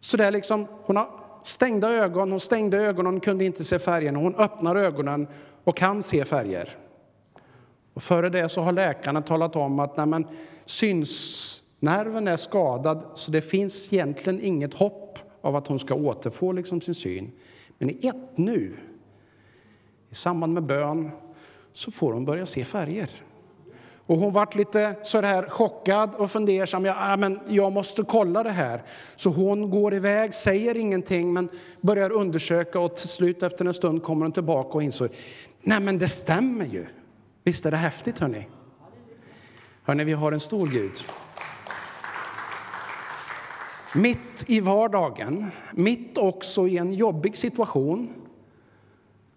Så 0.00 0.16
det 0.16 0.24
är 0.24 0.30
liksom, 0.30 0.66
hon 0.82 0.96
har 0.96 1.08
stängda 1.42 1.92
ögon, 1.92 2.30
hon 2.30 2.40
stängde 2.40 2.78
ögonen, 2.78 3.12
hon 3.12 3.20
kunde 3.20 3.44
inte 3.44 3.64
se 3.64 3.78
färgen. 3.78 4.16
Hon 4.16 4.34
öppnar 4.34 4.76
ögonen 4.76 5.26
och 5.64 5.76
kan 5.76 6.02
se 6.02 6.24
färger. 6.24 6.76
Och 7.96 8.02
före 8.02 8.28
det 8.28 8.48
så 8.48 8.60
har 8.60 8.72
läkarna 8.72 9.22
talat 9.22 9.56
om 9.56 9.78
att 9.78 9.96
nej 9.96 10.06
men, 10.06 10.26
synsnerven 10.64 12.28
är 12.28 12.36
skadad 12.36 13.04
så 13.14 13.30
det 13.30 13.40
finns 13.40 13.92
egentligen 13.92 14.40
inget 14.40 14.74
hopp 14.74 15.18
av 15.40 15.56
att 15.56 15.66
hon 15.66 15.78
ska 15.78 15.94
återfå 15.94 16.52
liksom 16.52 16.80
sin 16.80 16.94
syn. 16.94 17.32
Men 17.78 17.90
i 17.90 18.06
ett 18.06 18.38
nu, 18.38 18.76
i 20.10 20.14
samband 20.14 20.52
med 20.54 20.62
bön, 20.62 21.10
så 21.72 21.90
får 21.90 22.12
hon 22.12 22.24
börja 22.24 22.46
se 22.46 22.64
färger. 22.64 23.10
Och 24.06 24.16
hon 24.16 24.32
vart 24.32 24.54
lite 24.54 24.94
så 25.02 25.20
här 25.20 25.48
chockad 25.48 26.14
och 26.14 26.30
fundersam. 26.30 26.84
Ja, 26.84 27.16
men 27.16 27.40
jag 27.48 27.72
måste 27.72 28.02
kolla 28.02 28.42
det 28.42 28.50
här. 28.50 28.82
Så 29.16 29.30
hon 29.30 29.70
går 29.70 29.94
iväg, 29.94 30.34
säger 30.34 30.76
ingenting, 30.76 31.32
men 31.32 31.48
börjar 31.80 32.12
undersöka 32.12 32.80
och 32.80 32.96
till 32.96 33.08
slut 33.08 33.42
efter 33.42 33.64
en 33.64 33.74
stund 33.74 34.02
kommer 34.02 34.24
hon 34.24 34.32
tillbaka 34.32 34.70
och 34.70 34.82
inser 34.82 35.10
Nej, 35.62 35.80
men 35.80 35.98
det 35.98 36.08
stämmer 36.08 36.66
ju. 36.66 36.86
Visst 37.46 37.66
är 37.66 37.70
det 37.70 37.76
häftigt, 37.76 38.18
hörni? 38.18 38.48
Hörni, 39.82 40.04
vi 40.04 40.12
har 40.12 40.32
en 40.32 40.40
stor 40.40 40.68
Gud. 40.68 41.04
Mitt 43.94 44.44
i 44.50 44.60
vardagen, 44.60 45.50
mitt 45.72 46.18
också 46.18 46.68
i 46.68 46.78
en 46.78 46.92
jobbig 46.92 47.36
situation, 47.36 48.14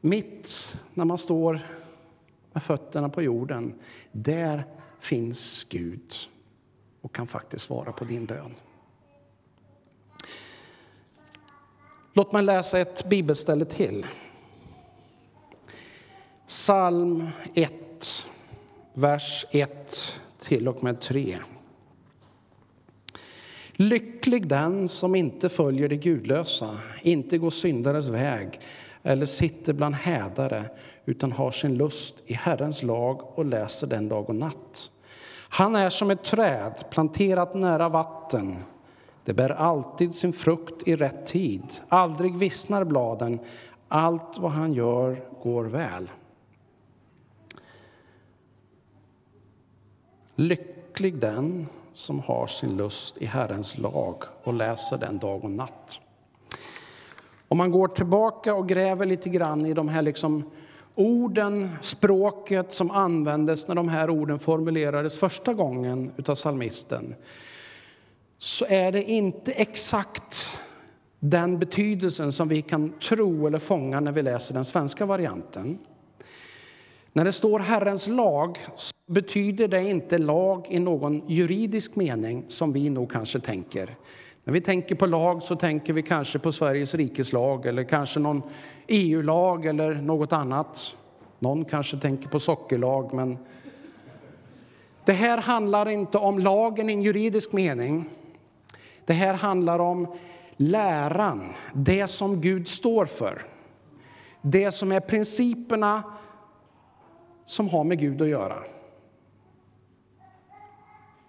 mitt 0.01 0.77
när 0.93 1.05
man 1.05 1.17
står 1.17 1.59
med 2.53 2.63
fötterna 2.63 3.09
på 3.09 3.21
jorden, 3.21 3.79
där 4.11 4.63
finns 4.99 5.63
Gud 5.63 6.13
och 7.01 7.15
kan 7.15 7.27
faktiskt 7.27 7.65
svara 7.65 7.91
på 7.91 8.05
din 8.05 8.25
bön. 8.25 8.55
Låt 12.13 12.31
mig 12.31 12.43
läsa 12.43 12.79
ett 12.79 13.09
bibelställe 13.09 13.65
till. 13.65 14.05
Psalm 16.47 17.27
1, 17.53 17.73
vers 18.93 19.45
1 19.51 20.13
till 20.39 20.67
och 20.67 20.83
med 20.83 21.01
3. 21.01 21.37
Lycklig 23.71 24.47
den 24.47 24.89
som 24.89 25.15
inte 25.15 25.49
följer 25.49 25.89
det 25.89 25.95
gudlösa, 25.95 26.77
inte 27.01 27.37
går 27.37 27.49
syndares 27.49 28.07
väg 28.07 28.59
eller 29.03 29.25
sitter 29.25 29.73
bland 29.73 29.95
hädare 29.95 30.63
utan 31.05 31.31
har 31.31 31.51
sin 31.51 31.77
lust 31.77 32.15
i 32.25 32.33
Herrens 32.33 32.83
lag 32.83 33.39
och 33.39 33.45
läser 33.45 33.87
den 33.87 34.09
dag 34.09 34.29
och 34.29 34.35
natt. 34.35 34.91
Han 35.49 35.75
är 35.75 35.89
som 35.89 36.11
ett 36.11 36.23
träd 36.23 36.83
planterat 36.91 37.55
nära 37.55 37.89
vatten. 37.89 38.55
Det 39.23 39.33
bär 39.33 39.49
alltid 39.49 40.15
sin 40.15 40.33
frukt 40.33 40.87
i 40.87 40.95
rätt 40.95 41.27
tid. 41.27 41.63
Aldrig 41.89 42.35
vissnar 42.37 42.83
bladen. 42.83 43.39
Allt 43.87 44.37
vad 44.37 44.51
han 44.51 44.73
gör 44.73 45.23
går 45.43 45.65
väl. 45.65 46.09
Lycklig 50.39 51.17
den 51.17 51.67
som 51.93 52.19
har 52.19 52.47
sin 52.47 52.77
lust 52.77 53.17
i 53.17 53.25
Herrens 53.25 53.77
lag 53.77 54.23
och 54.43 54.53
läser 54.53 54.97
den 54.97 55.17
dag 55.17 55.43
och 55.43 55.51
natt. 55.51 55.99
Om 57.47 57.57
man 57.57 57.71
går 57.71 57.87
tillbaka 57.87 58.55
och 58.55 58.69
gräver 58.69 59.05
lite 59.05 59.29
grann 59.29 59.65
i 59.65 59.73
de 59.73 59.87
här 59.87 60.01
liksom 60.01 60.51
orden, 60.95 61.69
språket 61.81 62.71
som 62.71 62.91
användes 62.91 63.67
när 63.67 63.75
de 63.75 63.89
här 63.89 64.09
orden 64.09 64.39
formulerades 64.39 65.19
första 65.19 65.53
gången 65.53 66.11
av 66.27 66.35
salmisten 66.35 67.15
så 68.37 68.65
är 68.65 68.91
det 68.91 69.03
inte 69.03 69.51
exakt 69.51 70.47
den 71.19 71.59
betydelsen 71.59 72.31
som 72.31 72.47
vi 72.47 72.61
kan 72.61 72.93
tro 72.99 73.47
eller 73.47 73.59
fånga 73.59 73.99
när 73.99 74.11
vi 74.11 74.21
läser 74.21 74.53
den 74.53 74.65
svenska 74.65 75.05
varianten. 75.05 75.77
När 77.13 77.25
det 77.25 77.31
står 77.31 77.59
Herrens 77.59 78.07
lag 78.07 78.57
betyder 79.07 79.67
det 79.67 79.89
inte 79.89 80.17
lag 80.17 80.67
i 80.69 80.79
någon 80.79 81.27
juridisk 81.27 81.95
mening 81.95 82.45
som 82.47 82.73
vi 82.73 82.89
nog 82.89 83.11
kanske 83.11 83.39
tänker. 83.39 83.95
När 84.43 84.53
vi 84.53 84.61
tänker 84.61 84.95
på 84.95 85.05
lag 85.05 85.43
så 85.43 85.55
tänker 85.55 85.93
vi 85.93 86.01
kanske 86.01 86.39
på 86.39 86.51
Sveriges 86.51 86.95
rikes 86.95 87.33
lag 87.33 87.65
eller 87.65 87.83
kanske 87.83 88.19
någon 88.19 88.41
EU-lag 88.87 89.65
eller 89.65 89.93
något 89.93 90.33
annat. 90.33 90.95
Någon 91.39 91.65
kanske 91.65 91.97
tänker 91.97 92.29
på 92.29 92.39
sockerlag, 92.39 93.13
men 93.13 93.37
det 95.05 95.13
här 95.13 95.37
handlar 95.37 95.89
inte 95.89 96.17
om 96.17 96.39
lagen 96.39 96.89
i 96.89 96.93
en 96.93 97.01
juridisk 97.01 97.51
mening. 97.51 98.09
Det 99.05 99.13
här 99.13 99.33
handlar 99.33 99.79
om 99.79 100.07
läran, 100.57 101.53
det 101.73 102.07
som 102.07 102.41
Gud 102.41 102.67
står 102.67 103.05
för. 103.05 103.45
Det 104.41 104.71
som 104.71 104.91
är 104.91 104.99
principerna 104.99 106.03
som 107.49 107.69
har 107.69 107.83
med 107.83 107.99
Gud 107.99 108.21
att 108.21 108.29
göra. 108.29 108.63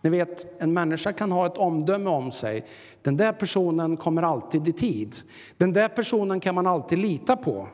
Ni 0.00 0.10
vet, 0.10 0.62
en 0.62 0.72
människa 0.72 1.12
kan 1.12 1.32
ha 1.32 1.46
ett 1.46 1.58
omdöme 1.58 2.10
om 2.10 2.32
sig. 2.32 2.66
Den 3.02 3.16
där 3.16 3.32
personen 3.32 3.96
kommer 3.96 4.22
alltid 4.22 4.68
i 4.68 4.72
tid. 4.72 5.16
Den 5.56 5.72
där 5.72 5.88
personen 5.88 6.40
kan 6.40 6.54
man 6.54 6.66
alltid 6.66 6.98
lita 6.98 7.36
på. 7.36 7.68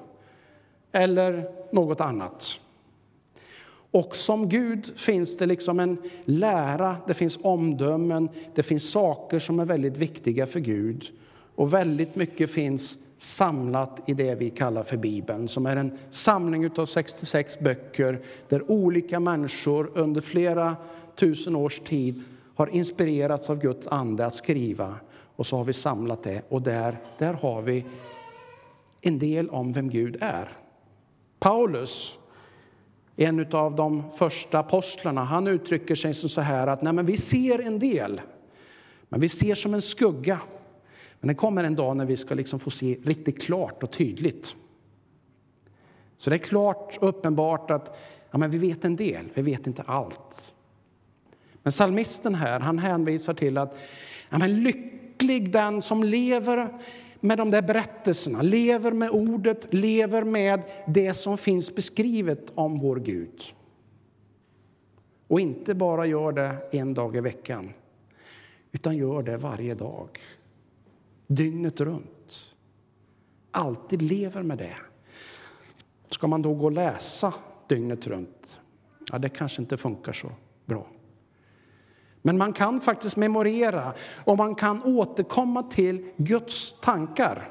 Eller 0.92 1.50
något 1.72 2.00
annat. 2.00 2.60
Och 3.90 4.16
som 4.16 4.48
Gud 4.48 4.98
finns 4.98 5.38
det 5.38 5.46
liksom 5.46 5.80
en 5.80 5.98
lära, 6.24 6.96
det 7.06 7.14
finns 7.14 7.38
omdömen, 7.42 8.28
det 8.54 8.62
finns 8.62 8.90
saker 8.90 9.38
som 9.38 9.60
är 9.60 9.64
väldigt 9.64 9.96
viktiga 9.96 10.46
för 10.46 10.60
Gud. 10.60 11.04
Och 11.54 11.74
väldigt 11.74 12.16
mycket 12.16 12.50
finns 12.50 12.98
samlat 13.18 14.02
i 14.06 14.14
det 14.14 14.34
vi 14.34 14.50
kallar 14.50 14.82
för 14.82 14.96
Bibeln 14.96 15.48
som 15.48 15.66
är 15.66 15.76
en 15.76 15.98
samling 16.10 16.70
av 16.78 16.86
66 16.86 17.60
böcker 17.60 18.20
där 18.48 18.70
olika 18.70 19.20
människor 19.20 19.90
under 19.94 20.20
flera 20.20 20.76
tusen 21.14 21.56
års 21.56 21.80
tid 21.80 22.22
har 22.54 22.66
inspirerats 22.66 23.50
av 23.50 23.58
Guds 23.58 23.86
ande 23.86 24.26
att 24.26 24.34
skriva. 24.34 24.94
och 25.36 25.46
så 25.46 25.56
har 25.56 25.64
vi 25.64 25.72
samlat 25.72 26.22
det 26.22 26.42
och 26.48 26.62
där, 26.62 26.98
där 27.18 27.32
har 27.32 27.62
vi 27.62 27.84
en 29.00 29.18
del 29.18 29.48
om 29.50 29.72
vem 29.72 29.90
Gud 29.90 30.16
är. 30.20 30.52
Paulus, 31.38 32.18
en 33.16 33.52
av 33.52 33.76
de 33.76 34.02
första 34.18 34.58
apostlarna, 34.58 35.24
han 35.24 35.46
uttrycker 35.46 35.94
sig 35.94 36.14
så 36.14 36.40
här 36.40 36.66
att 36.66 36.82
Nej, 36.82 36.92
men 36.92 37.06
vi 37.06 37.16
ser 37.16 37.58
en 37.58 37.78
del, 37.78 38.20
men 39.08 39.20
vi 39.20 39.28
ser 39.28 39.54
som 39.54 39.74
en 39.74 39.82
skugga. 39.82 40.38
Men 41.20 41.28
det 41.28 41.34
kommer 41.34 41.64
en 41.64 41.76
dag 41.76 41.96
när 41.96 42.04
vi 42.04 42.16
ska 42.16 42.34
liksom 42.34 42.58
få 42.58 42.70
se 42.70 42.98
riktigt 43.04 43.42
klart 43.42 43.82
och 43.82 43.90
tydligt. 43.90 44.56
Så 46.18 46.30
det 46.30 46.36
är 46.36 46.38
klart 46.38 46.98
uppenbart 47.00 47.70
att 47.70 47.98
ja, 48.30 48.38
men 48.38 48.50
vi 48.50 48.58
vet 48.58 48.84
en 48.84 48.96
del, 48.96 49.28
vi 49.34 49.42
vet 49.42 49.66
inte 49.66 49.82
allt. 49.82 50.54
Men 51.62 51.72
salmisten 51.72 52.34
här, 52.34 52.60
han 52.60 52.78
hänvisar 52.78 53.34
till 53.34 53.58
att 53.58 53.78
ja, 54.30 54.38
men 54.38 54.62
lycklig 54.62 55.52
den 55.52 55.82
som 55.82 56.04
lever 56.04 56.68
med 57.20 57.38
de 57.38 57.50
där 57.50 57.62
berättelserna, 57.62 58.42
lever 58.42 58.92
med 58.92 59.10
ordet, 59.10 59.74
lever 59.74 60.24
med 60.24 60.62
det 60.86 61.14
som 61.14 61.38
finns 61.38 61.74
beskrivet 61.74 62.52
om 62.54 62.78
vår 62.78 62.96
Gud. 62.96 63.42
Och 65.28 65.40
inte 65.40 65.74
bara 65.74 66.06
gör 66.06 66.32
det 66.32 66.56
en 66.72 66.94
dag 66.94 67.16
i 67.16 67.20
veckan, 67.20 67.72
utan 68.72 68.96
gör 68.96 69.22
det 69.22 69.36
varje 69.36 69.74
dag. 69.74 70.08
Dygnet 71.26 71.80
runt. 71.80 72.54
Alltid 73.50 74.02
lever 74.02 74.42
med 74.42 74.58
det. 74.58 74.76
Ska 76.10 76.26
man 76.26 76.42
då 76.42 76.54
gå 76.54 76.64
och 76.64 76.72
läsa 76.72 77.34
dygnet 77.68 78.06
runt? 78.06 78.58
Ja, 79.12 79.18
det 79.18 79.28
kanske 79.28 79.62
inte 79.62 79.76
funkar 79.76 80.12
så 80.12 80.32
bra. 80.64 80.86
Men 82.22 82.38
man 82.38 82.52
kan 82.52 82.80
faktiskt 82.80 83.16
memorera 83.16 83.94
och 84.24 84.36
man 84.36 84.54
kan 84.54 84.82
återkomma 84.82 85.62
till 85.62 86.10
Guds 86.16 86.80
tankar. 86.80 87.48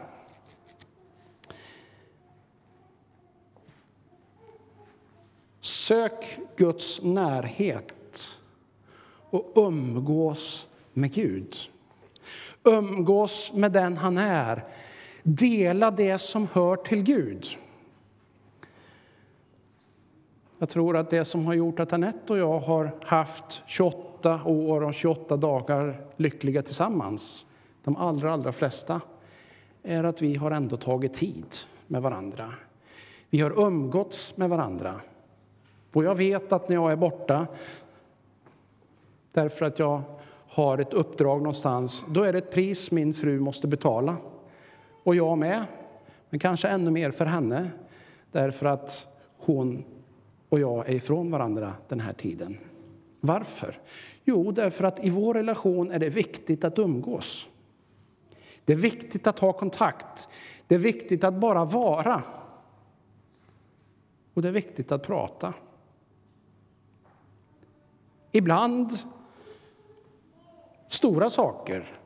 Sök 5.62 6.39
Guds 6.55 7.01
närhet 7.01 8.39
och 9.29 9.51
umgås 9.55 10.67
med 10.94 11.13
Gud. 11.13 11.55
Umgås 12.65 13.53
med 13.53 13.72
den 13.72 13.98
han 13.98 14.17
är. 14.17 14.63
Dela 15.24 15.91
det 15.91 16.17
som 16.17 16.48
hör 16.53 16.75
till 16.75 17.03
Gud. 17.03 17.48
Jag 20.57 20.69
tror 20.69 20.98
att 20.98 21.10
det 21.10 21.25
som 21.25 21.45
har 21.45 21.53
gjort 21.53 21.79
att 21.79 21.93
Anette 21.93 22.34
och 22.34 22.39
jag 22.39 22.60
har 22.60 22.91
haft 23.01 23.63
28 23.65 24.43
år 24.45 24.84
och 24.84 24.93
28 24.93 25.38
dagar 25.38 26.01
lyckliga 26.15 26.62
tillsammans, 26.62 27.45
de 27.84 27.95
allra, 27.98 28.34
allra 28.34 28.51
flesta, 28.51 29.01
är 29.84 30.03
att 30.03 30.22
vi 30.22 30.36
har 30.36 30.51
ändå 30.51 30.77
tagit 30.77 31.13
tid 31.13 31.55
med 31.88 32.01
varandra. 32.01 32.53
Vi 33.29 33.41
har 33.41 33.60
umgåtts 33.67 34.38
med 34.38 34.50
varandra. 34.50 35.01
Och 35.93 36.03
jag 36.03 36.15
vet 36.15 36.53
att 36.53 36.69
när 36.69 36.75
jag 36.75 36.91
är 36.91 36.95
borta, 36.95 37.48
därför 39.31 39.65
att 39.65 39.79
jag 39.79 40.01
har 40.55 40.77
ett 40.77 40.93
uppdrag 40.93 41.38
någonstans, 41.38 42.05
då 42.09 42.24
är 42.24 42.33
det 42.33 42.39
ett 42.39 42.51
pris 42.51 42.91
min 42.91 43.13
fru 43.13 43.39
måste 43.39 43.67
betala. 43.67 44.17
Och 45.03 45.15
jag 45.15 45.38
med, 45.38 45.65
men 46.29 46.39
kanske 46.39 46.67
ännu 46.67 46.91
mer 46.91 47.12
för 47.12 47.25
henne, 47.25 47.69
därför 48.31 48.65
att 48.65 49.07
hon 49.38 49.83
och 50.50 50.59
jag 50.59 50.89
är 50.89 50.93
ifrån 50.93 51.31
varandra 51.31 51.74
den 51.88 52.00
här 52.00 52.13
tiden. 52.13 52.57
Varför? 53.19 53.79
Jo, 54.24 54.51
därför 54.51 54.83
att 54.83 55.05
i 55.05 55.09
vår 55.09 55.33
relation 55.33 55.91
är 55.91 56.00
det 56.00 56.09
viktigt 56.09 56.63
att 56.63 56.79
umgås. 56.79 57.50
Det 58.65 58.74
är 58.74 58.77
viktigt 58.77 59.27
att 59.27 59.39
ha 59.39 59.53
kontakt. 59.53 60.29
Det 60.67 60.75
är 60.75 60.79
viktigt 60.79 61.24
att 61.24 61.33
bara 61.33 61.65
vara. 61.65 62.24
Och 64.33 64.41
det 64.41 64.47
är 64.47 64.51
viktigt 64.51 64.91
att 64.91 65.03
prata. 65.03 65.53
Ibland 68.31 68.89
stora 70.96 71.29
saker. 71.29 72.00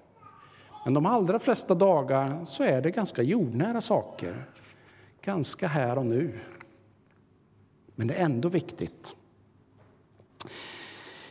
Men 0.85 0.93
de 0.93 1.05
allra 1.05 1.39
flesta 1.39 1.75
dagar 1.75 2.45
så 2.45 2.63
är 2.63 2.81
det 2.81 2.91
ganska 2.91 3.21
jordnära 3.21 3.81
saker. 3.81 4.45
Ganska 5.21 5.67
här 5.67 5.97
och 5.97 6.05
nu. 6.05 6.39
Men 7.95 8.07
det 8.07 8.13
är 8.13 8.25
ändå 8.25 8.49
viktigt. 8.49 9.13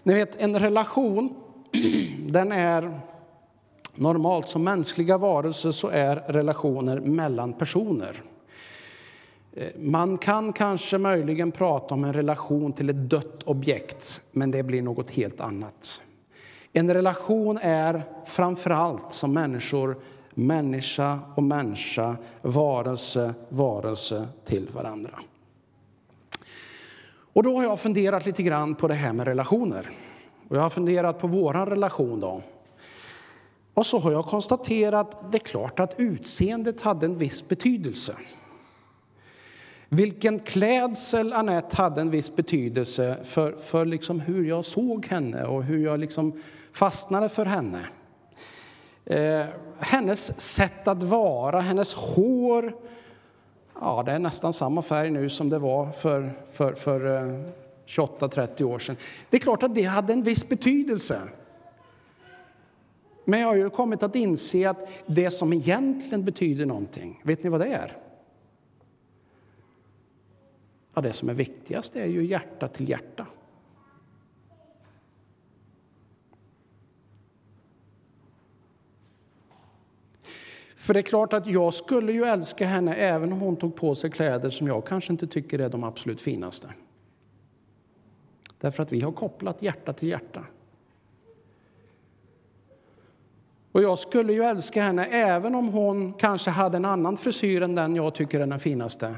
Ni 0.02 0.14
vet, 0.14 0.36
en 0.36 0.58
relation, 0.58 1.34
den 2.28 2.52
är 2.52 3.00
normalt 3.94 4.48
som 4.48 4.64
mänskliga 4.64 5.18
varelser 5.18 5.72
så 5.72 5.88
är 5.88 6.16
relationer 6.16 7.00
mellan 7.00 7.52
personer. 7.52 8.22
Eh, 9.52 9.68
man 9.76 10.18
kan 10.18 10.52
kanske 10.52 10.98
möjligen 10.98 11.52
prata 11.52 11.94
om 11.94 12.04
en 12.04 12.12
relation 12.12 12.72
till 12.72 12.90
ett 12.90 13.10
dött 13.10 13.42
objekt, 13.42 14.22
men 14.32 14.50
det 14.50 14.62
blir 14.62 14.82
något 14.82 15.10
helt 15.10 15.40
annat. 15.40 16.02
En 16.72 16.94
relation 16.94 17.58
är 17.62 18.02
framför 18.26 18.70
allt 18.70 19.12
som 19.12 19.32
människor 19.32 19.96
människa 20.38 21.18
och 21.34 21.42
människa, 21.42 22.16
varelse, 22.42 23.34
varelse 23.48 24.28
till 24.44 24.68
varandra. 24.74 25.18
Och 27.32 27.42
då 27.42 27.56
har 27.56 27.62
jag 27.62 27.80
funderat 27.80 28.26
lite 28.26 28.42
grann 28.42 28.74
på 28.74 28.88
det 28.88 28.94
här 28.94 29.12
med 29.12 29.26
relationer. 29.26 29.90
Och 30.48 30.56
jag 30.56 30.60
har 30.60 30.70
funderat 30.70 31.18
på 31.18 31.26
vår 31.26 31.52
relation. 31.52 32.20
Då. 32.20 32.42
Och 33.74 33.86
så 33.86 33.98
har 33.98 34.12
jag 34.12 34.24
konstaterat 34.24 35.14
att 35.14 35.32
det 35.32 35.38
är 35.38 35.44
klart 35.46 35.80
att 35.80 35.94
utseendet 35.96 36.80
hade 36.80 37.06
en 37.06 37.18
viss 37.18 37.48
betydelse. 37.48 38.16
Vilken 39.88 40.38
klädsel 40.38 41.32
Annette 41.32 41.76
hade 41.76 42.00
en 42.00 42.10
viss 42.10 42.36
betydelse 42.36 43.16
för, 43.24 43.52
för 43.52 43.84
liksom 43.84 44.20
hur 44.20 44.44
jag 44.44 44.64
såg 44.64 45.06
henne 45.06 45.44
och 45.44 45.64
hur 45.64 45.84
jag 45.84 46.00
liksom 46.00 46.42
fastnade 46.78 47.28
för 47.28 47.46
henne. 47.46 47.86
Eh, 49.04 49.46
hennes 49.78 50.40
sätt 50.40 50.88
att 50.88 51.02
vara, 51.02 51.60
hennes 51.60 51.94
hår, 51.94 52.72
Ja, 53.80 54.02
det 54.06 54.12
är 54.12 54.18
nästan 54.18 54.52
samma 54.52 54.82
färg 54.82 55.10
nu 55.10 55.28
som 55.28 55.50
det 55.50 55.58
var 55.58 55.92
för, 55.92 56.32
för, 56.52 56.72
för 56.72 57.06
eh, 57.16 57.40
28-30 57.86 58.62
år 58.62 58.78
sedan. 58.78 58.96
Det 59.30 59.36
är 59.36 59.40
klart 59.40 59.62
att 59.62 59.74
det 59.74 59.82
hade 59.82 60.12
en 60.12 60.22
viss 60.22 60.48
betydelse. 60.48 61.22
Men 63.24 63.40
jag 63.40 63.48
har 63.48 63.54
ju 63.54 63.70
kommit 63.70 64.02
att 64.02 64.16
inse 64.16 64.70
att 64.70 64.88
det 65.06 65.30
som 65.30 65.52
egentligen 65.52 66.24
betyder 66.24 66.66
någonting, 66.66 67.20
vet 67.24 67.42
ni 67.42 67.50
vad 67.50 67.60
det 67.60 67.66
är? 67.66 67.96
Ja, 70.94 71.00
det 71.00 71.12
som 71.12 71.28
är 71.28 71.34
viktigast 71.34 71.96
är 71.96 72.06
ju 72.06 72.24
hjärta 72.24 72.68
till 72.68 72.88
hjärta. 72.88 73.26
För 80.88 80.94
det 80.94 81.00
är 81.00 81.02
klart 81.02 81.32
att 81.32 81.46
jag 81.46 81.74
skulle 81.74 82.12
ju 82.12 82.24
älska 82.24 82.66
henne 82.66 82.94
även 82.94 83.32
om 83.32 83.40
hon 83.40 83.56
tog 83.56 83.76
på 83.76 83.94
sig 83.94 84.10
kläder 84.10 84.50
som 84.50 84.66
jag 84.66 84.86
kanske 84.86 85.12
inte 85.12 85.26
tycker 85.26 85.58
är 85.58 85.68
de 85.68 85.84
absolut 85.84 86.20
finaste. 86.20 86.68
Därför 88.60 88.82
att 88.82 88.92
vi 88.92 89.00
har 89.00 89.12
kopplat 89.12 89.62
hjärta 89.62 89.92
till 89.92 90.08
hjärta. 90.08 90.44
Och 93.72 93.82
jag 93.82 93.98
skulle 93.98 94.32
ju 94.32 94.44
älska 94.44 94.82
henne 94.82 95.04
även 95.04 95.54
om 95.54 95.68
hon 95.68 96.12
kanske 96.12 96.50
hade 96.50 96.76
en 96.76 96.84
annan 96.84 97.16
frisyr 97.16 97.62
än 97.62 97.74
den 97.74 97.96
jag 97.96 98.14
tycker 98.14 98.40
är 98.40 98.46
den 98.46 98.60
finaste. 98.60 99.16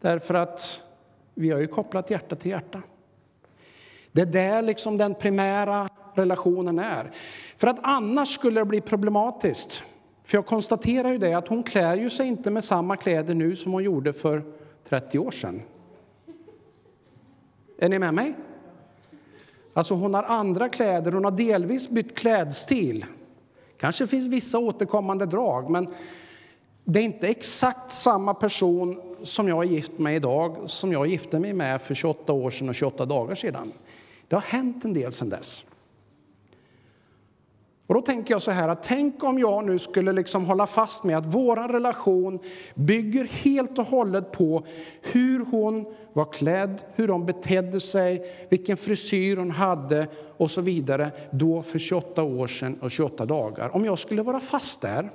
Därför 0.00 0.34
att 0.34 0.82
vi 1.34 1.50
har 1.50 1.60
ju 1.60 1.66
kopplat 1.66 2.10
hjärta 2.10 2.36
till 2.36 2.50
hjärta. 2.50 2.82
Det 4.12 4.20
är 4.20 4.26
där 4.26 4.62
liksom 4.62 4.98
den 4.98 5.14
primära 5.14 5.88
relationen 6.14 6.78
är. 6.78 7.10
För 7.56 7.66
att 7.66 7.78
annars 7.82 8.28
skulle 8.28 8.60
det 8.60 8.64
bli 8.64 8.80
problematiskt. 8.80 9.84
För 10.24 10.38
jag 10.38 10.46
konstaterar 10.46 11.12
ju 11.12 11.18
det 11.18 11.34
att 11.34 11.48
hon 11.48 11.62
klär 11.62 11.96
ju 11.96 12.10
sig 12.10 12.26
inte 12.26 12.50
med 12.50 12.64
samma 12.64 12.96
kläder 12.96 13.34
nu 13.34 13.56
som 13.56 13.72
hon 13.72 13.84
gjorde 13.84 14.12
för 14.12 14.42
30 14.88 15.18
år 15.18 15.30
sedan. 15.30 15.62
Är 17.78 17.88
ni 17.88 17.98
med 17.98 18.14
mig? 18.14 18.34
Alltså 19.72 19.94
hon 19.94 20.14
har 20.14 20.22
andra 20.22 20.68
kläder, 20.68 21.12
hon 21.12 21.24
har 21.24 21.30
delvis 21.30 21.88
bytt 21.88 22.14
klädstil. 22.14 23.04
Kanske 23.78 24.06
finns 24.06 24.26
vissa 24.26 24.58
återkommande 24.58 25.26
drag, 25.26 25.70
men 25.70 25.88
det 26.84 27.00
är 27.00 27.04
inte 27.04 27.28
exakt 27.28 27.92
samma 27.92 28.34
person 28.34 29.16
som 29.22 29.48
jag 29.48 29.64
är 29.64 29.68
gift 29.68 29.98
med 29.98 30.16
idag 30.16 30.56
som 30.66 30.92
jag 30.92 31.06
gifte 31.06 31.40
mig 31.40 31.52
med 31.52 31.82
för 31.82 31.94
28 31.94 32.32
år 32.32 32.50
sedan 32.50 32.68
och 32.68 32.74
28 32.74 33.06
dagar 33.06 33.34
sedan. 33.34 33.72
Det 34.28 34.36
har 34.36 34.42
hänt 34.42 34.84
en 34.84 34.94
del 34.94 35.12
sedan 35.12 35.28
dess. 35.28 35.64
Och 37.86 37.94
då 37.94 38.00
tänker 38.00 38.34
jag 38.34 38.42
så 38.42 38.50
här 38.50 38.68
att 38.68 38.82
tänk 38.82 39.24
om 39.24 39.38
jag 39.38 39.64
nu 39.64 39.78
skulle 39.78 40.12
liksom 40.12 40.44
hålla 40.44 40.66
fast 40.66 41.04
med 41.04 41.18
att 41.18 41.26
vår 41.26 41.68
relation 41.68 42.38
bygger 42.74 43.24
helt 43.24 43.78
och 43.78 43.86
hållet 43.86 44.32
på 44.32 44.66
hur 45.02 45.44
hon 45.44 45.94
var 46.12 46.32
klädd, 46.32 46.82
hur 46.94 47.08
hon 47.08 47.26
betedde 47.26 47.80
sig, 47.80 48.46
vilken 48.48 48.76
frisyr 48.76 49.36
hon 49.36 49.50
hade 49.50 50.08
och 50.36 50.50
så 50.50 50.60
vidare 50.60 51.10
då 51.30 51.62
för 51.62 51.78
28 51.78 52.22
år 52.22 52.46
sedan 52.46 52.78
och 52.80 52.90
28 52.90 53.26
dagar. 53.26 53.76
Om 53.76 53.84
jag 53.84 53.98
skulle 53.98 54.22
vara 54.22 54.40
fast 54.40 54.80
där, 54.80 55.10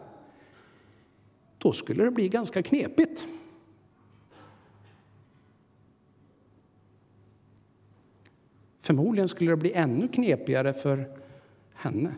då 1.57 1.71
skulle 1.71 2.03
det 2.03 2.11
bli 2.11 2.29
ganska 2.29 2.63
knepigt. 2.63 3.27
Förmodligen 8.81 9.29
skulle 9.29 9.51
det 9.51 9.57
bli 9.57 9.73
ännu 9.73 10.07
knepigare 10.07 10.73
för 10.73 11.05
henne. 11.73 12.11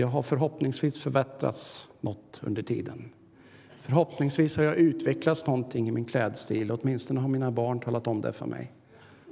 Jag 0.00 0.08
har 0.08 0.22
förhoppningsvis 0.22 0.98
förbättrats 0.98 1.88
något 2.00 2.40
under 2.42 2.62
tiden. 2.62 3.12
Förhoppningsvis 3.82 4.56
har 4.56 4.64
jag 4.64 4.76
utvecklats 4.76 5.46
någonting 5.46 5.88
i 5.88 5.90
min 5.90 6.04
klädstil. 6.04 6.72
Åtminstone 6.72 7.20
har 7.20 7.28
mina 7.28 7.50
barn 7.50 7.80
talat 7.80 8.06
om 8.06 8.20
det 8.20 8.32
för 8.32 8.46
mig. 8.46 8.72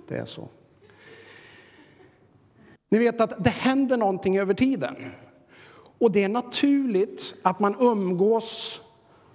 Det 0.08 0.16
är 0.16 0.24
så. 0.24 0.48
Ni 2.88 2.98
vet 2.98 3.20
att 3.20 3.44
det 3.44 3.50
händer 3.50 3.96
någonting 3.96 4.38
över 4.38 4.54
tiden. 4.54 4.96
Och 5.98 6.12
det 6.12 6.24
är 6.24 6.28
naturligt 6.28 7.34
att 7.42 7.60
man 7.60 7.76
umgås 7.80 8.80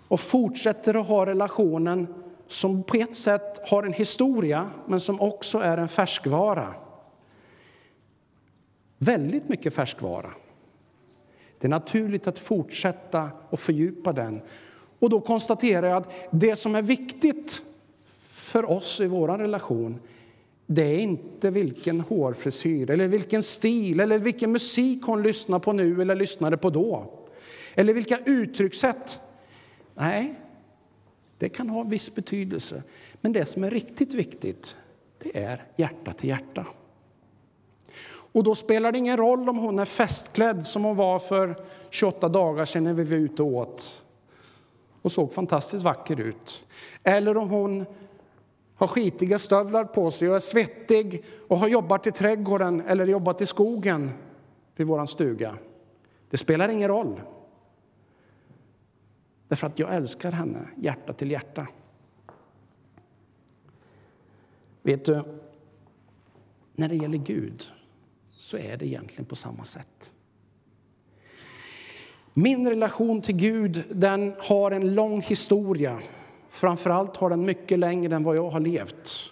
och 0.07 0.19
fortsätter 0.19 0.93
att 0.93 1.07
ha 1.07 1.25
relationen 1.25 2.13
som 2.47 2.83
på 2.83 2.97
ett 2.97 3.15
sätt 3.15 3.69
har 3.69 3.83
en 3.83 3.93
historia, 3.93 4.69
men 4.87 4.99
som 4.99 5.21
också 5.21 5.57
är 5.57 5.77
en 5.77 5.87
färskvara. 5.87 6.73
Väldigt 8.97 9.49
mycket 9.49 9.73
färskvara. 9.73 10.33
Det 11.63 11.67
är 11.67 11.69
naturligt 11.69 12.27
att 12.27 12.39
fortsätta 12.39 13.29
och 13.49 13.59
fördjupa 13.59 14.13
den. 14.13 14.41
Och 14.99 15.09
då 15.09 15.21
konstaterar 15.21 15.87
jag 15.87 15.97
att 15.97 16.13
det 16.31 16.55
som 16.55 16.75
är 16.75 16.81
viktigt 16.81 17.63
för 18.33 18.69
oss 18.69 19.01
i 19.01 19.07
vår 19.07 19.27
relation 19.27 19.99
det 20.65 20.83
är 20.83 20.99
inte 20.99 21.49
vilken 21.49 21.99
hårfrisyr, 21.99 22.89
eller 22.89 23.07
vilken 23.07 23.43
stil 23.43 23.99
eller 23.99 24.19
vilken 24.19 24.51
musik 24.51 25.03
hon 25.03 25.23
lyssnar 25.23 25.59
på 25.59 25.73
nu 25.73 26.01
eller 26.01 26.15
lyssnade 26.15 26.57
på 26.57 26.69
då. 26.69 27.13
Eller 27.75 27.93
vilka 27.93 28.19
uttryckssätt. 28.25 29.19
Nej, 29.95 30.35
det 31.37 31.49
kan 31.49 31.69
ha 31.69 31.83
viss 31.83 32.15
betydelse. 32.15 32.83
Men 33.21 33.33
det 33.33 33.45
som 33.45 33.63
är 33.63 33.71
riktigt 33.71 34.13
viktigt, 34.13 34.77
det 35.19 35.43
är 35.43 35.63
hjärta 35.75 36.13
till 36.13 36.29
hjärta. 36.29 36.65
Och 38.33 38.43
då 38.43 38.55
spelar 38.55 38.91
det 38.91 38.97
ingen 38.97 39.17
roll 39.17 39.49
om 39.49 39.57
hon 39.57 39.79
är 39.79 39.85
festklädd 39.85 40.65
som 40.65 40.83
hon 40.83 40.95
var 40.95 41.19
för 41.19 41.55
28 41.89 42.29
dagar 42.29 42.65
sedan 42.65 42.83
när 42.83 42.93
vi 42.93 43.03
var 43.03 43.17
ute 43.17 43.43
och 43.43 43.53
åt 43.53 44.05
och 45.01 45.11
såg 45.11 45.33
fantastiskt 45.33 45.83
vacker 45.83 46.19
ut. 46.19 46.65
Eller 47.03 47.37
om 47.37 47.49
hon 47.49 47.85
har 48.75 48.87
skitiga 48.87 49.39
stövlar 49.39 49.85
på 49.85 50.11
sig 50.11 50.29
och 50.29 50.35
är 50.35 50.39
svettig 50.39 51.25
och 51.47 51.57
har 51.57 51.67
jobbat 51.67 52.07
i 52.07 52.11
trädgården 52.11 52.81
eller 52.81 53.07
jobbat 53.07 53.41
i 53.41 53.45
skogen 53.45 54.11
vid 54.75 54.87
vår 54.87 55.05
stuga. 55.05 55.57
Det 56.29 56.37
spelar 56.37 56.69
ingen 56.69 56.87
roll. 56.87 57.21
Därför 59.47 59.67
att 59.67 59.79
jag 59.79 59.95
älskar 59.95 60.31
henne, 60.31 60.67
hjärta 60.75 61.13
till 61.13 61.31
hjärta. 61.31 61.67
Vet 64.81 65.05
du, 65.05 65.21
när 66.75 66.89
det 66.89 66.95
gäller 66.95 67.17
Gud 67.17 67.63
så 68.43 68.57
är 68.57 68.77
det 68.77 68.87
egentligen 68.87 69.25
på 69.25 69.35
samma 69.35 69.65
sätt. 69.65 70.11
Min 72.33 72.69
relation 72.69 73.21
till 73.21 73.35
Gud 73.35 73.83
den 73.91 74.35
har 74.39 74.71
en 74.71 74.95
lång 74.95 75.21
historia. 75.21 75.99
Framförallt 76.49 77.17
har 77.17 77.29
den 77.29 77.45
mycket 77.45 77.79
längre 77.79 78.15
än 78.15 78.23
vad 78.23 78.37
jag 78.37 78.49
har 78.49 78.59
levt. 78.59 79.31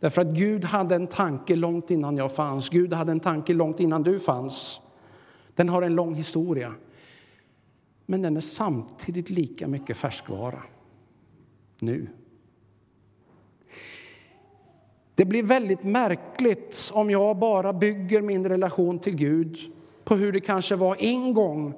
Därför 0.00 0.22
att 0.22 0.36
Gud 0.36 0.64
hade 0.64 0.94
en 0.94 1.06
tanke 1.06 1.56
långt 1.56 1.90
innan 1.90 2.16
jag 2.16 2.34
fanns. 2.34 2.68
Gud 2.68 2.92
hade 2.92 3.12
en 3.12 3.20
tanke 3.20 3.52
långt 3.52 3.80
innan 3.80 4.02
du 4.02 4.20
fanns. 4.20 4.80
Den 5.54 5.68
har 5.68 5.82
en 5.82 5.94
lång 5.94 6.14
historia. 6.14 6.74
Men 8.06 8.22
den 8.22 8.36
är 8.36 8.40
samtidigt 8.40 9.30
lika 9.30 9.68
mycket 9.68 9.96
färskvara 9.96 10.62
nu. 11.78 12.08
Det 15.18 15.24
blir 15.24 15.42
väldigt 15.42 15.84
märkligt 15.84 16.90
om 16.94 17.10
jag 17.10 17.36
bara 17.36 17.72
bygger 17.72 18.22
min 18.22 18.48
relation 18.48 18.98
till 18.98 19.14
Gud 19.14 19.58
på 20.04 20.14
hur 20.16 20.32
det 20.32 20.40
kanske 20.40 20.76
var 20.76 20.96
en 21.00 21.34
gång 21.34 21.74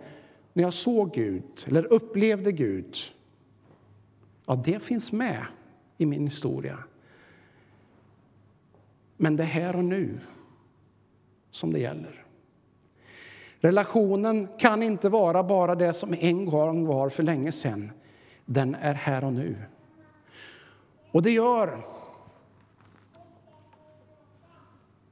när 0.53 0.63
jag 0.63 0.73
såg 0.73 1.15
Gud 1.15 1.45
eller 1.67 1.93
upplevde 1.93 2.53
Gud. 2.53 2.97
Ja, 4.47 4.63
det 4.65 4.83
finns 4.83 5.13
med 5.13 5.47
i 5.99 6.07
min 6.07 6.27
historia. 6.27 6.79
Men 9.17 9.37
det 9.37 9.43
är 9.43 9.47
här 9.47 9.77
och 9.77 9.85
nu 9.85 10.21
som 11.51 11.73
det 11.73 11.79
gäller. 11.79 12.25
Relationen 13.61 14.49
kan 14.59 14.83
inte 14.83 15.09
vara 15.09 15.43
bara 15.43 15.75
det 15.75 15.93
som 15.93 16.15
en 16.19 16.47
gång 16.47 16.87
var 16.87 17.09
för 17.09 17.23
länge 17.23 17.53
sedan. 17.53 17.91
Den 18.45 18.75
är 18.75 18.95
här 18.95 19.25
och 19.25 19.33
nu. 19.33 19.57
Och 21.11 21.23
det 21.23 21.31
gör 21.31 22.00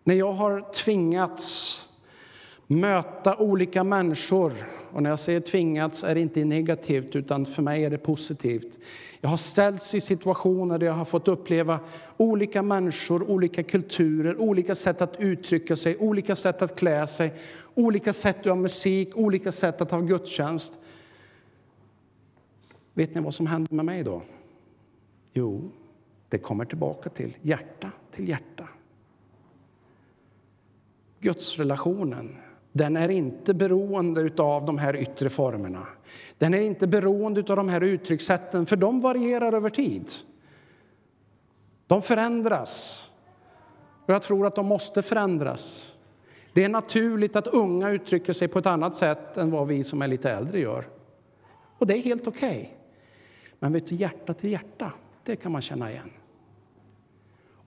när 0.08 0.14
jag 0.14 0.32
har 0.32 0.72
tvingats 0.72 1.88
möta 2.66 3.36
olika 3.36 3.84
människor 3.84 4.52
och 4.92 5.02
när 5.02 5.10
jag 5.10 5.18
säger 5.18 5.40
tvingats 5.40 6.04
är 6.04 6.14
det 6.14 6.20
inte 6.20 6.44
negativt, 6.44 7.16
utan 7.16 7.46
för 7.46 7.62
mig 7.62 7.84
är 7.84 7.90
det 7.90 7.98
positivt. 7.98 8.78
Jag 9.20 9.28
har 9.28 9.36
ställts 9.36 9.94
i 9.94 10.00
situationer 10.00 10.78
där 10.78 10.86
jag 10.86 10.94
har 10.94 11.04
fått 11.04 11.28
uppleva 11.28 11.80
olika 12.16 12.62
människor, 12.62 13.30
olika 13.30 13.62
kulturer, 13.62 14.40
olika 14.40 14.74
sätt 14.74 15.02
att 15.02 15.20
uttrycka 15.20 15.76
sig, 15.76 15.96
olika 15.96 16.36
sätt 16.36 16.62
att 16.62 16.78
klä 16.78 17.06
sig, 17.06 17.32
olika 17.74 18.12
sätt 18.12 18.38
att 18.38 18.46
ha 18.46 18.54
musik, 18.54 19.16
olika 19.16 19.52
sätt 19.52 19.80
att 19.80 19.90
ha 19.90 20.00
gudstjänst. 20.00 20.78
Vet 22.94 23.14
ni 23.14 23.20
vad 23.20 23.34
som 23.34 23.46
händer 23.46 23.74
med 23.74 23.84
mig 23.84 24.02
då? 24.02 24.22
Jo, 25.32 25.70
det 26.28 26.38
kommer 26.38 26.64
tillbaka 26.64 27.10
till 27.10 27.36
hjärta 27.42 27.90
till 28.12 28.28
hjärta. 28.28 28.68
Gudsrelationen 31.20 32.36
den 32.72 32.96
är 32.96 33.08
inte 33.08 33.54
beroende 33.54 34.42
av 34.42 34.64
de 34.64 34.78
här 34.78 34.96
yttre 34.96 35.28
formerna. 35.28 35.86
Den 36.38 36.54
är 36.54 36.60
inte 36.60 36.86
beroende 36.86 37.40
av 37.40 37.56
de 37.56 37.68
här 37.68 37.80
uttryckssätten, 37.80 38.66
för 38.66 38.76
de 38.76 39.00
varierar 39.00 39.52
över 39.52 39.70
tid. 39.70 40.10
De 41.86 42.02
förändras, 42.02 43.04
och 44.06 44.14
jag 44.14 44.22
tror 44.22 44.46
att 44.46 44.54
de 44.54 44.66
måste 44.66 45.02
förändras. 45.02 45.94
Det 46.52 46.64
är 46.64 46.68
naturligt 46.68 47.36
att 47.36 47.46
unga 47.46 47.90
uttrycker 47.90 48.32
sig 48.32 48.48
på 48.48 48.58
ett 48.58 48.66
annat 48.66 48.96
sätt 48.96 49.36
än 49.36 49.50
vad 49.50 49.66
vi 49.66 49.84
som 49.84 50.02
är 50.02 50.08
lite 50.08 50.30
äldre 50.30 50.60
gör. 50.60 50.88
Och 51.78 51.86
det 51.86 51.94
är 51.94 52.02
helt 52.02 52.26
okej. 52.26 52.48
Okay. 52.48 52.66
Men 53.58 53.72
vet 53.72 53.86
du, 53.86 53.94
hjärta 53.94 54.34
till 54.34 54.50
hjärta, 54.50 54.92
det 55.24 55.36
kan 55.36 55.52
man 55.52 55.62
känna 55.62 55.90
igen. 55.90 56.10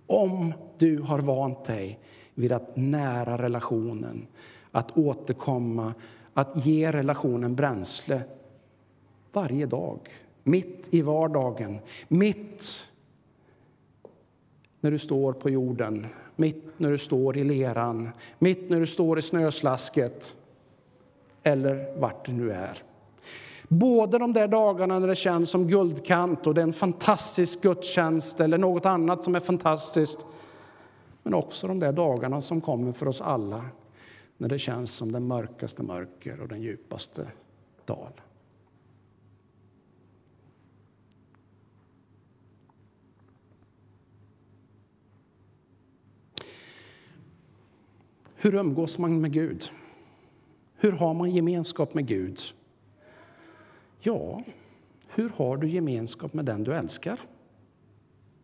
Om 0.08 0.54
du 0.78 1.00
har 1.00 1.20
vant 1.20 1.66
dig 1.66 2.00
vid 2.36 2.52
att 2.52 2.76
nära 2.76 3.38
relationen, 3.38 4.28
att 4.72 4.98
återkomma, 4.98 5.94
att 6.34 6.66
ge 6.66 6.92
relationen 6.92 7.56
bränsle 7.56 8.22
varje 9.34 9.66
dag, 9.66 10.00
mitt 10.44 10.88
i 10.90 11.02
vardagen, 11.02 11.80
mitt 12.08 12.88
när 14.80 14.92
du 14.92 15.00
står 15.00 15.34
på 15.34 15.50
jorden, 15.50 16.08
mitt 16.36 16.80
när 16.80 16.92
du 16.92 16.98
står 16.98 17.38
i 17.38 17.44
leran, 17.44 18.10
mitt 18.40 18.70
när 18.70 18.80
du 18.80 18.88
står 18.88 19.20
i 19.20 19.22
snöslasket 19.22 20.36
eller 21.44 22.00
vart 22.00 22.26
du 22.26 22.32
nu 22.32 22.52
är. 22.52 22.84
Både 23.68 24.18
de 24.18 24.34
där 24.34 24.48
dagarna 24.48 25.00
när 25.00 25.08
det 25.08 25.16
känns 25.16 25.50
som 25.50 25.68
guldkant 25.68 26.48
och 26.48 26.54
det 26.54 26.62
är 26.62 26.64
en 26.64 26.74
fantastisk 26.74 27.62
gudstjänst 27.62 28.40
eller 28.40 28.58
något 28.58 28.86
annat 28.86 29.24
som 29.24 29.36
är 29.36 29.40
fantastiskt 29.40 30.26
men 31.24 31.34
också 31.34 31.68
de 31.68 31.80
där 31.80 31.92
dagarna 31.92 32.42
som 32.42 32.62
kommer 32.62 32.92
för 32.92 33.08
oss 33.08 33.22
alla 33.22 33.66
när 34.38 34.50
det 34.50 34.60
känns 34.60 34.92
som 34.92 35.12
den 35.12 35.28
mörkaste 35.28 35.84
mörker 35.84 36.42
och 36.42 36.48
den 36.48 36.62
djupaste 36.62 37.28
dal. 37.86 38.22
Hur 48.36 48.56
umgås 48.56 48.98
man 48.98 49.22
med 49.22 49.32
Gud? 49.32 49.72
Hur 50.76 50.92
har 50.92 51.14
man 51.14 51.32
gemenskap 51.32 51.94
med 51.94 52.08
Gud? 52.08 52.40
Ja, 54.00 54.44
hur 55.08 55.30
har 55.30 55.58
du 55.58 55.68
gemenskap 55.68 56.34
med 56.34 56.46
den 56.46 56.64
du 56.64 56.74
älskar? 56.74 57.20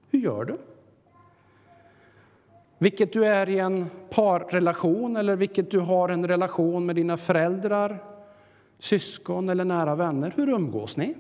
Hur 0.09 0.19
gör 0.19 0.45
du? 0.45 0.57
Vilket 2.77 3.13
du 3.13 3.25
är 3.25 3.49
i 3.49 3.59
en 3.59 3.89
parrelation 4.09 5.15
eller 5.15 5.35
vilket 5.35 5.71
du 5.71 5.79
har 5.79 6.09
en 6.09 6.27
relation 6.27 6.85
med 6.85 6.95
dina 6.95 7.17
föräldrar, 7.17 8.03
syskon 8.79 9.49
eller 9.49 9.65
nära 9.65 9.95
vänner. 9.95 10.33
Hur 10.35 10.49
umgås 10.49 10.97
ni? 10.97 11.15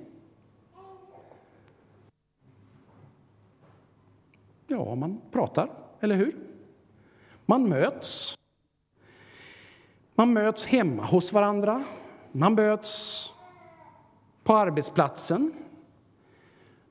Ja, 4.67 4.95
man 4.95 5.21
pratar, 5.31 5.69
eller 5.99 6.15
hur? 6.15 6.35
Man 7.45 7.69
möts. 7.69 8.35
Man 10.15 10.33
möts 10.33 10.65
hemma 10.65 11.03
hos 11.03 11.33
varandra. 11.33 11.83
Man 12.31 12.53
möts 12.53 13.33
på 14.43 14.55
arbetsplatsen. 14.55 15.53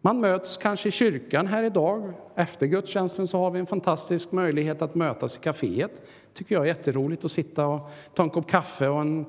Man 0.06 0.20
möts 0.20 0.56
kanske 0.56 0.88
i 0.88 0.92
kyrkan 0.92 1.46
här 1.46 1.62
idag. 1.62 2.12
Efter 2.34 2.66
gudstjänsten 2.66 3.28
så 3.28 3.38
har 3.38 3.50
vi 3.50 3.58
en 3.58 3.66
fantastisk 3.66 4.32
möjlighet 4.32 4.82
att 4.82 4.94
mötas 4.94 5.36
i 5.36 5.40
kaféet. 5.40 6.02
tycker 6.34 6.54
jag 6.54 6.62
är 6.62 6.68
jätteroligt 6.68 7.24
att 7.24 7.32
sitta 7.32 7.66
och 7.66 7.90
ta 8.14 8.22
en 8.22 8.30
kopp 8.30 8.50
kaffe 8.50 8.88
och 8.88 9.00
en... 9.00 9.26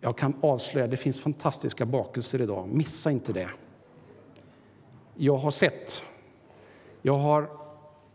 Jag 0.00 0.18
kan 0.18 0.34
avslöja, 0.40 0.86
det 0.86 0.96
finns 0.96 1.20
fantastiska 1.20 1.86
bakelser 1.86 2.40
idag. 2.40 2.68
Missa 2.68 3.10
inte 3.10 3.32
det. 3.32 3.48
Jag 5.14 5.36
har 5.36 5.50
sett. 5.50 6.02
Jag 7.02 7.18
har 7.18 7.50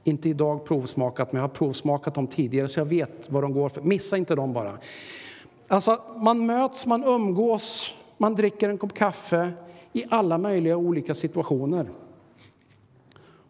inte 0.03 0.29
idag 0.29 0.65
provsmakat, 0.65 1.31
men 1.31 1.41
jag 1.41 1.47
har 1.47 1.55
provsmakat 1.55 2.15
dem 2.15 2.27
tidigare 2.27 2.67
så 2.67 2.79
jag 2.79 2.85
vet 2.85 3.29
vad 3.29 3.43
de 3.43 3.53
går 3.53 3.69
för. 3.69 3.81
Missa 3.81 4.17
inte 4.17 4.35
dem 4.35 4.53
bara. 4.53 4.77
Alltså, 5.67 6.01
man 6.17 6.45
möts, 6.45 6.85
man 6.85 7.03
umgås, 7.03 7.93
man 8.17 8.35
dricker 8.35 8.69
en 8.69 8.77
kopp 8.77 8.93
kaffe 8.93 9.51
i 9.95 10.05
alla 10.09 10.37
möjliga 10.37 10.77
olika 10.77 11.13
situationer. 11.13 11.89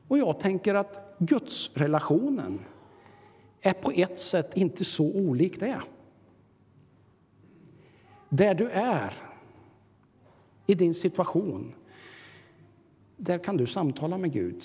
Och 0.08 0.18
jag 0.18 0.40
tänker 0.40 0.76
att 0.76 1.16
gudsrelationen 1.18 2.60
är 3.62 3.74
på 3.74 3.92
ett 3.92 4.20
sätt 4.20 4.58
inte 4.58 4.86
så 4.86 5.06
olik 5.06 5.60
det. 5.60 5.82
Där 8.30 8.54
du 8.54 8.70
är, 8.70 9.14
i 10.66 10.76
din 10.76 10.94
situation, 10.94 11.74
där 13.18 13.38
kan 13.38 13.58
du 13.58 13.68
samtala 13.68 14.18
med 14.18 14.34
Gud. 14.34 14.64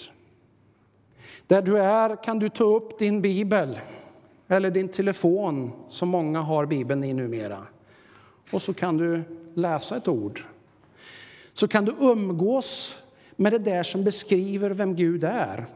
Där 1.46 1.62
du 1.62 1.78
är 1.78 2.22
kan 2.22 2.38
du 2.38 2.48
ta 2.48 2.64
upp 2.64 2.98
din 2.98 3.20
bibel 3.20 3.80
eller 4.48 4.70
din 4.70 4.88
telefon, 4.88 5.72
som 5.88 6.08
många 6.08 6.40
har 6.40 6.66
Bibeln 6.66 7.04
i 7.04 7.14
numera. 7.14 7.66
Och 8.50 8.62
så 8.62 8.74
kan 8.74 8.96
du 8.96 9.22
läsa 9.54 9.96
ett 9.96 10.08
ord. 10.08 10.44
Så 11.54 11.68
kan 11.68 11.84
du 11.84 11.94
umgås 12.00 13.02
med 13.36 13.52
det 13.52 13.58
där 13.58 13.82
som 13.82 14.04
beskriver 14.04 14.70
vem 14.70 14.94
Gud 14.94 15.24
är. 15.24 15.66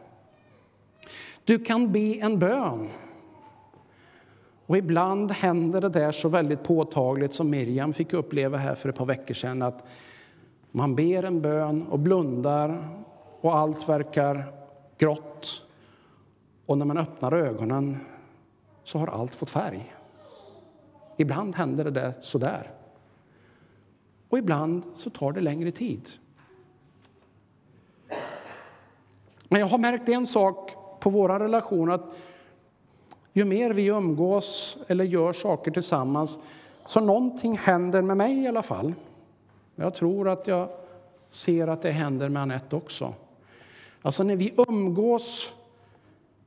Du 1.44 1.58
kan 1.58 1.92
be 1.92 2.14
en 2.14 2.38
bön. 2.38 2.88
Och 4.66 4.76
ibland 4.76 5.30
händer 5.30 5.80
det 5.80 5.88
där 5.88 6.12
så 6.12 6.28
väldigt 6.28 6.62
påtagligt 6.62 7.34
som 7.34 7.50
Miriam 7.50 7.92
fick 7.92 8.12
uppleva 8.12 8.58
här 8.58 8.74
för 8.74 8.88
ett 8.88 8.96
par 8.96 9.06
veckor 9.06 9.34
sedan 9.34 9.62
att 9.62 9.84
man 10.70 10.94
ber 10.94 11.22
en 11.22 11.40
bön 11.40 11.82
och 11.82 11.98
blundar 11.98 12.88
och 13.40 13.56
allt 13.56 13.88
verkar 13.88 14.52
grått. 14.98 15.62
Och 16.66 16.78
när 16.78 16.84
man 16.84 16.98
öppnar 16.98 17.32
ögonen 17.32 17.98
så 18.84 18.98
har 18.98 19.06
allt 19.06 19.34
fått 19.34 19.50
färg. 19.50 19.94
Ibland 21.16 21.54
händer 21.54 21.84
det 21.84 21.90
där 21.90 22.12
sådär. 22.20 22.70
Och 24.34 24.38
ibland 24.38 24.82
så 24.94 25.10
tar 25.10 25.32
det 25.32 25.40
längre 25.40 25.70
tid. 25.70 26.08
Men 29.48 29.60
jag 29.60 29.66
har 29.66 29.78
märkt 29.78 30.08
en 30.08 30.26
sak 30.26 30.70
på 31.00 31.10
våra 31.10 31.38
relationer 31.38 31.92
att 31.92 32.16
ju 33.32 33.44
mer 33.44 33.70
vi 33.70 33.86
umgås 33.86 34.76
eller 34.86 35.04
gör 35.04 35.32
saker 35.32 35.70
tillsammans 35.70 36.38
så 36.86 37.00
någonting 37.00 37.58
händer 37.58 38.02
med 38.02 38.16
mig 38.16 38.42
i 38.42 38.46
alla 38.46 38.62
fall. 38.62 38.94
Jag 39.74 39.94
tror 39.94 40.28
att 40.28 40.46
jag 40.46 40.68
ser 41.30 41.66
att 41.66 41.82
det 41.82 41.90
händer 41.90 42.28
med 42.28 42.42
Anette 42.42 42.76
också. 42.76 43.14
Alltså 44.02 44.22
när 44.22 44.36
vi 44.36 44.54
umgås, 44.68 45.54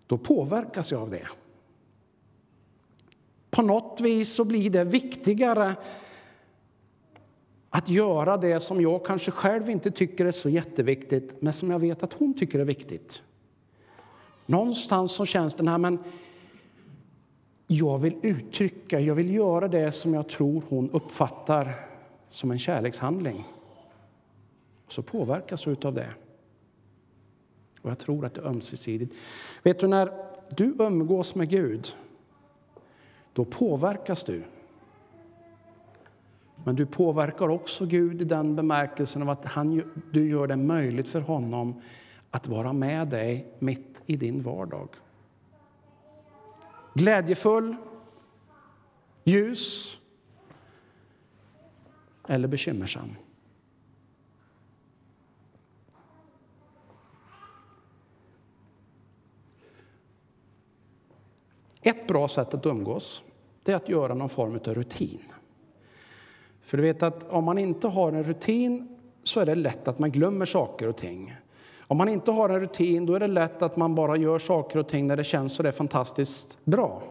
då 0.08 0.18
påverkas 0.18 0.92
jag 0.92 1.02
av 1.02 1.10
det. 1.10 1.28
På 3.50 3.62
något 3.62 4.02
vis 4.02 4.36
så 4.36 4.46
blir 4.46 4.70
det 4.70 4.84
viktigare 4.84 5.76
att 7.70 7.90
göra 7.90 8.38
det 8.38 8.60
som 8.60 8.82
jag 8.82 9.06
kanske 9.06 9.32
själv 9.32 9.70
inte 9.70 9.92
tycker 9.92 10.26
är 10.26 10.32
så 10.32 10.50
jätteviktigt 10.50 11.42
men 11.42 11.54
som 11.54 11.72
jag 11.72 11.80
vet 11.80 12.04
att 12.04 12.14
hon 12.14 12.34
tycker 12.34 12.60
är 12.60 12.66
viktigt. 12.66 13.22
Någonstans 14.46 15.12
så 15.12 15.26
känns 15.26 15.56
det, 15.56 15.70
här, 15.70 15.78
men 15.78 16.00
jag 17.68 17.98
vill 17.98 18.16
uttrycka, 18.22 19.00
jag 19.00 19.16
vill 19.16 19.36
göra 19.36 19.68
det 19.68 19.92
som 19.92 20.14
jag 20.14 20.30
tror 20.30 20.64
hon 20.70 20.90
uppfattar 20.90 21.88
som 22.30 22.52
en 22.52 22.60
kärlekshandling. 22.60 23.48
Och 24.86 24.94
Så 24.94 25.02
påverkas 25.02 25.64
du 25.64 25.76
av 25.88 25.94
det. 25.94 26.10
Och 27.82 27.90
jag 27.90 28.00
tror 28.00 28.26
att 28.26 28.34
det 28.34 28.42
är 28.42 28.46
ömsesidigt. 28.46 29.14
Vet 29.64 29.80
du, 29.80 29.88
när 29.88 30.12
du 30.50 30.76
umgås 30.80 31.36
med 31.36 31.50
Gud, 31.50 31.96
då 33.34 33.46
påverkas 33.46 34.24
du. 34.24 34.44
Men 36.68 36.76
du 36.76 36.86
påverkar 36.86 37.50
också 37.50 37.86
Gud 37.86 38.22
i 38.22 38.26
den 38.26 38.56
bemärkelsen 38.56 39.22
av 39.22 39.30
att 39.30 39.46
han, 39.46 39.94
du 40.12 40.30
gör 40.30 40.48
det 40.48 40.56
möjligt 40.56 41.08
för 41.08 41.22
honom 41.22 41.82
att 42.32 42.48
vara 42.48 42.74
med 42.74 43.08
dig 43.08 43.48
mitt 43.60 44.02
i 44.06 44.16
din 44.16 44.42
vardag. 44.42 44.90
Glädjefull, 46.94 47.76
ljus 49.24 49.98
eller 52.28 52.48
bekymmersam. 52.48 53.16
Ett 61.82 62.08
bra 62.08 62.28
sätt 62.28 62.54
att 62.54 62.66
umgås 62.66 63.24
är 63.66 63.76
att 63.76 63.90
göra 63.90 64.14
någon 64.14 64.30
form 64.30 64.54
av 64.54 64.74
rutin. 64.74 65.20
För 66.68 66.78
du 66.78 66.84
vet 66.84 67.04
att 67.04 67.30
om 67.30 67.44
man 67.44 67.58
inte 67.58 67.88
har 67.88 68.12
en 68.12 68.24
rutin 68.24 68.88
så 69.24 69.40
är 69.40 69.46
det 69.46 69.56
lätt 69.56 69.88
att 69.88 70.00
man 70.00 70.12
glömmer 70.12 70.46
saker 70.46 70.88
och 70.88 70.98
ting. 70.98 71.36
Om 71.80 71.98
man 71.98 72.10
inte 72.10 72.32
har 72.32 72.50
en 72.50 72.60
rutin 72.60 73.06
då 73.06 73.16
är 73.16 73.20
det 73.20 73.28
lätt 73.28 73.62
att 73.62 73.78
man 73.78 73.96
bara 73.96 74.18
gör 74.18 74.40
saker 74.40 74.80
och 74.80 74.88
ting 74.88 75.08
när 75.08 75.18
det 75.18 75.24
känns 75.24 75.56
så 75.56 75.64
det 75.64 75.70
är 75.70 75.74
fantastiskt 75.74 76.60
bra. 76.66 77.02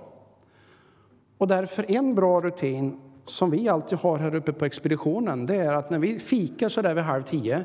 Och 1.39 1.49
därför 1.49 1.91
en 1.91 2.15
bra 2.15 2.41
rutin 2.41 3.01
som 3.25 3.51
vi 3.51 3.69
alltid 3.69 3.99
har 3.99 4.19
här 4.19 4.35
uppe 4.35 4.53
på 4.53 4.65
expeditionen 4.65 5.47
det 5.47 5.55
är 5.55 5.73
att 5.73 5.91
när 5.91 5.99
vi 5.99 6.19
fikar 6.19 6.69
så 6.69 6.83
där 6.83 6.95
vid 6.95 7.05
halv 7.05 7.23
tio 7.23 7.65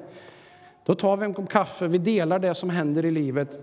då 0.85 0.95
tar 0.95 1.17
vi 1.17 1.25
en 1.25 1.33
kopp 1.33 1.49
kaffe, 1.49 1.87
vi 1.87 1.97
delar 1.97 2.39
det 2.39 2.53
som 2.53 2.69
händer 2.69 3.05
i 3.05 3.11
livet 3.11 3.59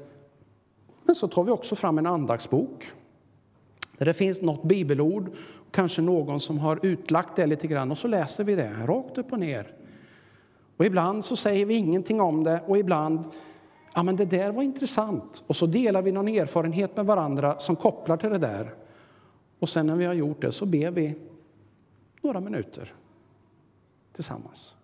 men 1.04 1.14
så 1.14 1.28
tar 1.28 1.44
vi 1.44 1.50
också 1.50 1.76
fram 1.76 1.98
en 1.98 2.06
andagsbok 2.06 2.92
där 3.98 4.06
det 4.06 4.12
finns 4.12 4.42
något 4.42 4.64
bibelord, 4.64 5.30
kanske 5.70 6.02
någon 6.02 6.40
som 6.40 6.58
har 6.58 6.78
utlagt 6.82 7.36
det 7.36 7.46
lite 7.46 7.66
grann 7.66 7.90
och 7.90 7.98
så 7.98 8.08
läser 8.08 8.44
vi 8.44 8.54
det 8.54 8.72
rakt 8.86 9.18
upp 9.18 9.32
och 9.32 9.38
ner. 9.38 9.74
Och 10.76 10.84
ibland 10.84 11.24
så 11.24 11.36
säger 11.36 11.66
vi 11.66 11.74
ingenting 11.74 12.20
om 12.20 12.44
det 12.44 12.60
och 12.66 12.78
ibland, 12.78 13.24
ja 13.94 14.02
men 14.02 14.16
det 14.16 14.24
där 14.24 14.52
var 14.52 14.62
intressant. 14.62 15.44
Och 15.46 15.56
så 15.56 15.66
delar 15.66 16.02
vi 16.02 16.12
någon 16.12 16.28
erfarenhet 16.28 16.96
med 16.96 17.06
varandra 17.06 17.58
som 17.58 17.76
kopplar 17.76 18.16
till 18.16 18.30
det 18.30 18.38
där. 18.38 18.74
Och 19.58 19.68
sen 19.68 19.86
när 19.86 19.96
vi 19.96 20.04
har 20.04 20.14
gjort 20.14 20.42
det 20.42 20.52
så 20.52 20.66
ber 20.66 20.90
vi 20.90 21.14
några 22.22 22.40
minuter 22.40 22.94
tillsammans. 24.12 24.74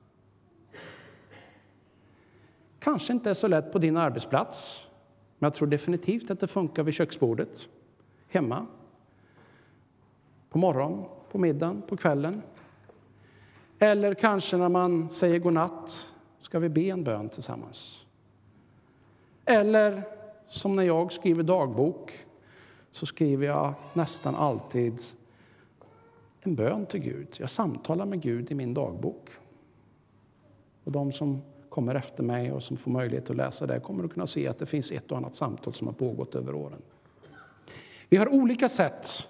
Kanske 2.79 3.13
inte 3.13 3.31
är 3.31 3.35
så 3.35 3.49
lätt 3.49 3.73
på 3.73 3.79
din 3.79 3.97
arbetsplats, 3.97 4.87
men 5.39 5.47
jag 5.47 5.55
tror 5.55 5.69
definitivt 5.69 6.31
att 6.31 6.41
det 6.41 6.47
funkar 6.47 6.83
vid 6.83 6.95
köksbordet, 6.95 7.69
hemma, 8.29 8.67
på 10.55 10.59
morgonen, 10.59 11.05
på 11.31 11.39
middagen, 11.39 11.83
på 11.83 11.97
kvällen. 11.97 12.43
Eller 13.79 14.15
kanske 14.15 14.57
när 14.57 14.69
man 14.69 15.11
säger 15.11 15.39
godnatt 15.39 16.15
ska 16.41 16.59
vi 16.59 16.69
be 16.69 16.81
en 16.81 17.05
bön 17.05 17.29
tillsammans. 17.29 18.07
Eller 19.45 20.03
som 20.49 20.77
när 20.77 20.83
jag 20.83 21.13
skriver 21.13 21.43
dagbok 21.43 22.27
så 22.93 23.07
skriver 23.07 23.47
jag 23.47 23.75
nästan 23.93 24.35
alltid 24.35 25.03
en 26.41 26.55
bön 26.55 26.87
till 26.87 27.01
Gud. 27.01 27.29
Jag 27.39 27.51
samtalar 27.51 28.07
med 28.07 28.21
Gud 28.21 28.51
i 28.51 28.55
min 28.55 28.75
dagbok. 28.75 29.31
Och 30.85 30.93
de 30.93 31.13
som 31.13 31.43
kommer 31.69 31.95
efter 31.95 32.23
mig 32.23 32.53
och 32.53 32.63
som 32.63 32.77
får 32.77 32.91
möjlighet 32.91 33.31
att 33.31 33.37
läsa 33.37 33.67
det 33.67 33.81
kommer 33.81 34.05
att 34.05 34.13
kunna 34.13 34.27
se 34.27 34.49
att 34.49 34.59
det 34.59 34.67
finns 34.67 34.93
ett 34.93 35.13
och 35.13 35.19
annat 35.19 35.35
samtal 35.35 35.75
som 35.75 35.87
har 35.87 35.95
pågått 35.95 36.35
över 36.35 36.55
åren. 36.55 36.83
Vi 38.09 38.17
har 38.17 38.29
olika 38.29 38.69
sätt 38.69 39.29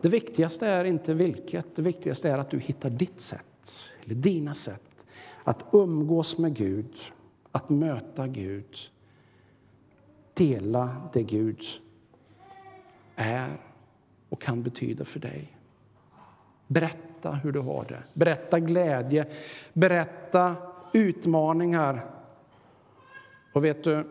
det 0.00 0.08
viktigaste 0.08 0.66
är 0.66 0.84
inte 0.84 1.14
vilket, 1.14 1.76
det 1.76 1.82
viktigaste 1.82 2.30
är 2.30 2.38
att 2.38 2.50
du 2.50 2.58
hittar 2.58 2.90
ditt 2.90 3.20
sätt, 3.20 3.90
eller 4.04 4.14
dina 4.14 4.54
sätt, 4.54 5.06
att 5.44 5.64
umgås 5.72 6.38
med 6.38 6.54
Gud, 6.54 6.94
att 7.52 7.68
möta 7.68 8.26
Gud, 8.26 8.76
dela 10.34 11.10
det 11.12 11.22
Gud 11.22 11.62
är 13.16 13.56
och 14.28 14.40
kan 14.40 14.62
betyda 14.62 15.04
för 15.04 15.20
dig. 15.20 15.56
Berätta 16.66 17.32
hur 17.32 17.52
du 17.52 17.60
har 17.60 17.84
det. 17.88 18.02
Berätta 18.14 18.60
glädje. 18.60 19.26
Berätta 19.72 20.56
utmaningar. 20.92 22.10
Och 23.52 23.64
vet 23.64 23.84
du, 23.84 24.06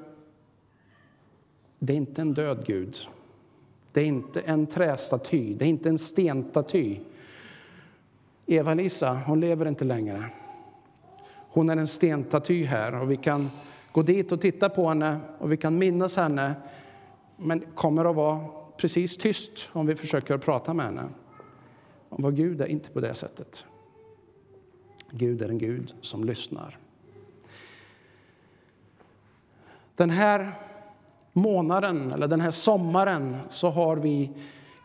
det 1.80 1.94
är 1.94 1.98
inte 1.98 2.22
en 2.22 2.34
död 2.34 2.64
Gud. 2.66 2.98
Det 3.96 4.02
är 4.02 4.06
inte 4.06 4.42
en 4.42 4.68
trästaty, 4.68 5.54
det 5.54 5.66
är 5.66 5.70
inte 5.70 5.90
en 5.90 5.98
stenstaty. 5.98 7.00
Eva-Lisa, 8.46 9.14
hon 9.14 9.40
lever 9.40 9.68
inte 9.68 9.86
längre. 9.86 10.26
Hon 11.50 11.70
är 11.70 11.78
en 11.78 11.88
stenstaty 11.88 12.64
här 12.64 13.02
och 13.02 13.12
vi 13.12 13.18
kan 13.18 13.50
gå 13.92 14.02
dit 14.02 14.32
och 14.32 14.42
titta 14.42 14.70
på 14.70 14.88
henne 14.88 15.20
och 15.38 15.52
vi 15.52 15.58
kan 15.58 15.78
minnas 15.78 16.18
henne 16.18 16.56
men 17.38 17.64
kommer 17.76 18.06
att 18.10 18.16
vara 18.16 18.46
precis 18.78 19.18
tyst 19.18 19.70
om 19.74 19.86
vi 19.86 19.96
försöker 19.96 20.38
prata 20.38 20.74
med 20.74 20.86
henne. 20.86 21.10
Om 22.10 22.24
vad 22.24 22.36
Gud 22.36 22.62
är 22.62 22.68
inte 22.68 22.90
på 22.90 23.00
det 23.00 23.14
sättet. 23.14 23.66
Gud 25.12 25.42
är 25.42 25.50
en 25.50 25.58
Gud 25.58 25.94
som 26.02 26.24
lyssnar. 26.24 26.78
Den 29.96 30.10
här 30.10 30.52
månaden, 31.36 32.12
eller 32.12 32.28
den 32.28 32.42
här 32.42 32.52
sommaren, 32.52 33.38
så 33.50 33.70
har 33.70 33.96
vi 33.96 34.32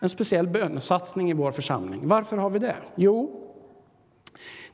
en 0.01 0.09
speciell 0.09 0.47
bönesatsning 0.47 1.31
i 1.31 1.35
vår 1.35 1.53
församling. 1.53 2.01
Varför 2.09 2.37
har 2.37 2.51
vi 2.51 2.59
det? 2.59 2.77
Jo, 2.95 3.41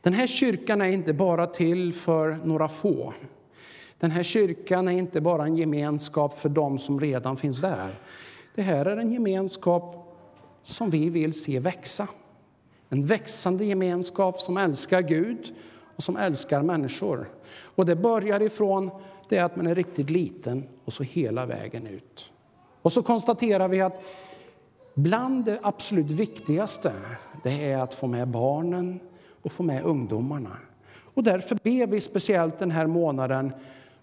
den 0.01 0.13
här 0.13 0.27
kyrkan 0.27 0.81
är 0.81 0.89
inte 0.89 1.13
bara 1.13 1.47
till 1.47 1.93
för 1.93 2.39
några 2.45 2.69
få. 2.69 3.15
Den 3.99 4.11
här 4.11 4.23
kyrkan 4.23 4.89
är 4.89 4.93
inte 4.93 5.21
bara 5.21 5.45
en 5.45 5.57
gemenskap 5.57 6.39
för 6.39 6.49
dem 6.49 6.79
som 6.79 7.01
redan 7.01 7.37
finns 7.37 7.61
där. 7.61 7.99
Det 8.55 8.63
här 8.63 8.87
är 8.87 8.97
en 8.97 9.13
gemenskap 9.13 10.17
som 10.63 10.91
vi 10.91 11.11
vill 11.11 11.43
se 11.43 11.59
växa. 11.61 12.09
En 12.89 13.07
växande 13.07 13.65
gemenskap 13.65 14.41
som 14.41 14.57
älskar 14.57 15.03
Gud 15.03 15.55
och 15.97 16.03
som 16.03 16.17
älskar 16.17 16.63
människor. 16.63 17.29
Och 17.63 17.87
det 17.87 17.97
börjar 17.97 18.43
ifrån 18.43 18.91
det 19.29 19.39
att 19.39 19.57
man 19.57 19.67
är 19.67 19.75
riktigt 19.75 20.11
liten 20.11 20.65
och 20.85 20.93
så 20.93 21.03
hela 21.03 21.47
vägen 21.47 21.87
ut. 21.87 22.33
Och 22.83 22.93
så 22.93 23.03
konstaterar 23.03 23.69
vi 23.69 23.81
att 23.81 24.03
bland 24.95 25.45
det 25.45 25.59
absolut 25.63 26.11
viktigaste 26.11 26.93
det 27.43 27.71
är 27.73 27.79
att 27.79 27.95
få 27.95 28.07
med 28.07 28.29
barnen 28.29 29.01
och 29.43 29.53
få 29.53 29.63
med 29.63 29.85
ungdomarna. 29.85 30.57
Och 31.15 31.25
därför 31.25 31.59
ber 31.63 31.87
vi 31.87 32.01
speciellt 32.01 32.59
den 32.59 32.71
här 32.71 32.87
månaden 32.87 33.53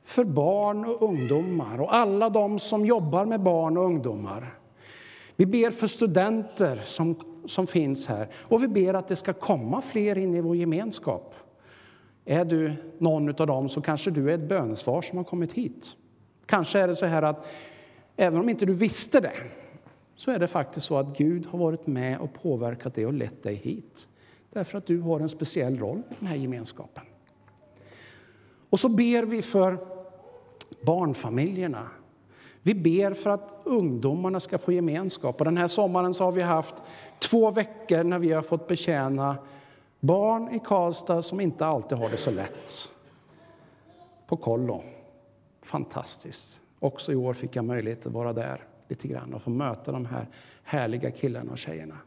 för 0.04 0.24
barn 0.24 0.86
och 0.86 1.02
ungdomar 1.02 1.82
och 1.82 1.96
alla 1.96 2.30
de 2.30 2.60
som 2.60 2.86
jobbar 2.86 3.26
med 3.26 3.40
barn 3.40 3.78
och 3.78 3.86
ungdomar. 3.86 4.54
Vi 5.36 5.46
ber 5.46 5.72
för 5.72 5.88
studenter 5.88 6.82
som, 6.86 7.16
som 7.46 7.68
finns 7.68 8.08
här 8.08 8.28
och 8.36 8.64
vi 8.64 8.68
ber 8.68 8.94
att 8.94 9.08
det 9.08 9.16
ska 9.16 9.34
komma 9.34 9.82
fler 9.82 10.18
in 10.18 10.36
i 10.36 10.42
vår 10.42 10.56
gemenskap. 10.56 11.36
Är 12.26 12.46
du 12.46 12.74
någon 12.98 13.30
av 13.30 13.48
dem 13.48 13.70
så 13.70 13.82
kanske 13.82 14.12
du 14.12 14.30
är 14.30 14.34
ett 14.34 14.50
bönesvar 14.50 15.02
som 15.02 15.18
har 15.18 15.26
kommit 15.26 15.54
hit. 15.54 15.96
Kanske 16.46 16.80
är 16.80 16.88
det 16.88 16.96
så 16.96 17.06
här 17.06 17.22
att 17.22 17.48
även 18.16 18.40
om 18.40 18.50
inte 18.50 18.66
du 18.66 18.74
visste 18.74 19.20
det 19.20 19.34
så 20.16 20.32
är 20.32 20.40
det 20.40 20.48
faktiskt 20.48 20.86
så 20.86 20.98
att 20.98 21.18
Gud 21.18 21.46
har 21.46 21.60
varit 21.60 21.88
med 21.88 22.18
och 22.20 22.34
påverkat 22.34 22.96
dig 22.96 23.06
och 23.06 23.14
lett 23.14 23.44
dig 23.44 23.56
hit. 23.56 24.08
Därför 24.50 24.78
att 24.78 24.86
du 24.86 25.00
har 25.00 25.20
en 25.20 25.30
speciell 25.30 25.80
roll 25.80 25.98
i 26.10 26.16
den 26.20 26.28
här 26.28 26.36
gemenskapen. 26.36 27.04
Och 28.70 28.80
så 28.80 28.90
ber 28.90 29.24
vi 29.24 29.42
för 29.42 29.78
barnfamiljerna. 30.82 31.88
Vi 32.62 32.76
ber 32.76 33.14
för 33.14 33.30
att 33.30 33.62
ungdomarna 33.64 34.40
ska 34.40 34.58
få 34.58 34.72
gemenskap. 34.72 35.42
Och 35.42 35.46
den 35.46 35.58
här 35.58 35.68
sommaren 35.68 36.14
så 36.14 36.24
har 36.24 36.32
vi 36.32 36.42
haft 36.42 36.76
två 37.20 37.52
veckor 37.52 38.04
när 38.04 38.20
vi 38.20 38.32
har 38.32 38.42
fått 38.42 38.68
betjäna 38.68 39.38
barn 40.04 40.56
i 40.56 40.60
Karlstad 40.60 41.22
som 41.22 41.40
inte 41.40 41.66
alltid 41.66 41.98
har 41.98 42.10
det 42.10 42.18
så 42.18 42.32
lätt. 42.32 42.90
På 44.28 44.38
kollo. 44.38 44.84
Fantastiskt. 45.62 46.62
Också 46.80 47.12
i 47.12 47.16
år 47.16 47.34
fick 47.34 47.56
jag 47.56 47.66
möjlighet 47.66 48.06
att 48.06 48.12
vara 48.12 48.34
där 48.34 48.64
lite 48.88 49.08
grann 49.08 49.34
och 49.34 49.42
få 49.42 49.50
möta 49.50 49.92
de 49.92 50.06
här 50.06 50.28
härliga 50.64 51.12
killarna 51.12 51.52
och 51.52 51.58
tjejerna. 51.58 51.98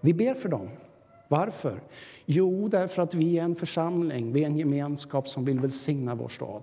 Vi 0.00 0.14
ber 0.14 0.34
för 0.34 0.48
dem. 0.48 0.68
Varför? 1.28 1.80
Jo, 2.26 2.68
därför 2.68 3.02
att 3.02 3.14
vi 3.14 3.38
är 3.38 3.42
en 3.42 3.56
församling, 3.56 4.32
vi 4.32 4.42
är 4.42 4.46
en 4.46 4.58
gemenskap 4.58 5.28
som 5.28 5.44
vill 5.44 5.58
välsigna 5.58 6.14
vår 6.14 6.28
stad. 6.28 6.62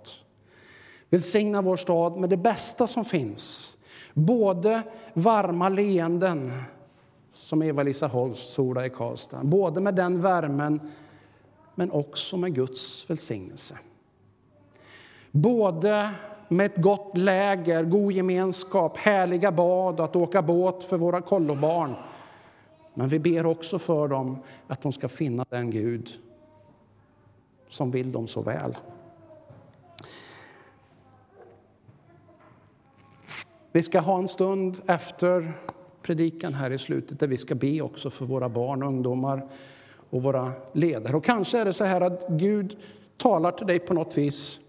Välsigna 1.10 1.62
vår 1.62 1.78
stad 1.78 2.18
med 2.18 2.30
det 2.30 2.38
bästa 2.38 2.88
som 2.88 3.06
finns. 3.06 3.74
Både 4.14 4.82
varma 5.14 5.70
leenden, 5.70 6.52
som 7.38 7.62
Eva-Lisa 7.62 8.08
Holst, 8.08 8.54
Sola 8.54 8.86
i 8.86 8.90
Karlstad. 8.90 9.44
Både 9.44 9.82
med 9.82 9.96
den 9.96 10.22
värmen, 10.22 10.82
men 11.76 11.92
också 11.92 12.38
med 12.38 12.56
Guds 12.56 13.10
välsignelse. 13.10 13.78
Både 15.32 16.12
med 16.48 16.66
ett 16.66 16.78
gott 16.78 17.18
läger, 17.18 17.84
god 17.84 18.12
gemenskap, 18.12 18.98
härliga 18.98 19.52
bad, 19.52 20.00
och 20.00 20.06
att 20.06 20.16
åka 20.16 20.42
båt 20.42 20.84
för 20.84 20.98
våra 20.98 21.22
kollobarn 21.22 21.96
men 22.98 23.10
vi 23.10 23.20
ber 23.20 23.46
också 23.46 23.80
för 23.80 24.08
dem 24.08 24.38
att 24.68 24.82
de 24.82 24.92
ska 24.92 25.08
finna 25.08 25.46
den 25.50 25.72
Gud 25.72 26.10
som 27.70 27.92
vill 27.92 28.12
dem 28.12 28.28
så 28.28 28.42
väl. 28.42 28.78
Vi 33.72 33.84
ska 33.84 34.00
ha 34.00 34.18
en 34.18 34.28
stund 34.28 34.82
efter 34.88 35.54
predikan 36.08 36.54
här 36.54 36.72
i 36.72 36.78
slutet 36.78 37.20
där 37.20 37.28
vi 37.28 37.38
ska 37.38 37.56
be 37.56 37.82
också 37.82 38.10
för 38.10 38.26
våra 38.26 38.50
barn 38.50 38.84
och 38.84 38.90
ungdomar 38.90 39.46
och 40.10 40.24
våra 40.24 40.52
ledare. 40.74 41.18
Och 41.18 41.24
kanske 41.24 41.60
är 41.60 41.66
det 41.66 41.74
så 41.74 41.84
här 41.84 42.02
att 42.02 42.28
Gud 42.30 42.78
talar 43.18 43.52
till 43.52 43.68
dig 43.68 43.80
på 43.80 43.94
något 43.94 44.18
vis 44.18 44.60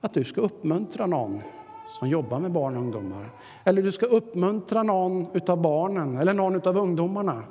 att 0.00 0.14
du 0.14 0.24
ska 0.24 0.40
uppmuntra 0.40 1.06
någon 1.06 1.42
som 1.98 2.08
jobbar 2.08 2.38
med 2.38 2.52
barn 2.52 2.76
och 2.76 2.82
ungdomar. 2.82 3.30
Eller 3.64 3.82
du 3.82 3.92
ska 3.92 4.06
uppmuntra 4.06 4.82
någon 4.82 5.26
av 5.46 5.62
barnen 5.62 6.16
eller 6.16 6.34
någon 6.34 6.68
av 6.68 6.78
ungdomarna. 6.78 7.42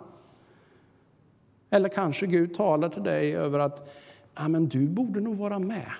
Eller 1.70 1.90
kanske 1.90 2.28
Gud 2.28 2.56
talar 2.56 2.90
till 2.90 3.04
dig 3.04 3.36
över 3.36 3.60
att 3.60 3.90
ja, 4.36 4.48
men 4.48 4.68
du 4.68 4.88
borde 4.88 5.20
nog 5.20 5.36
vara 5.36 5.60
med 5.60 5.92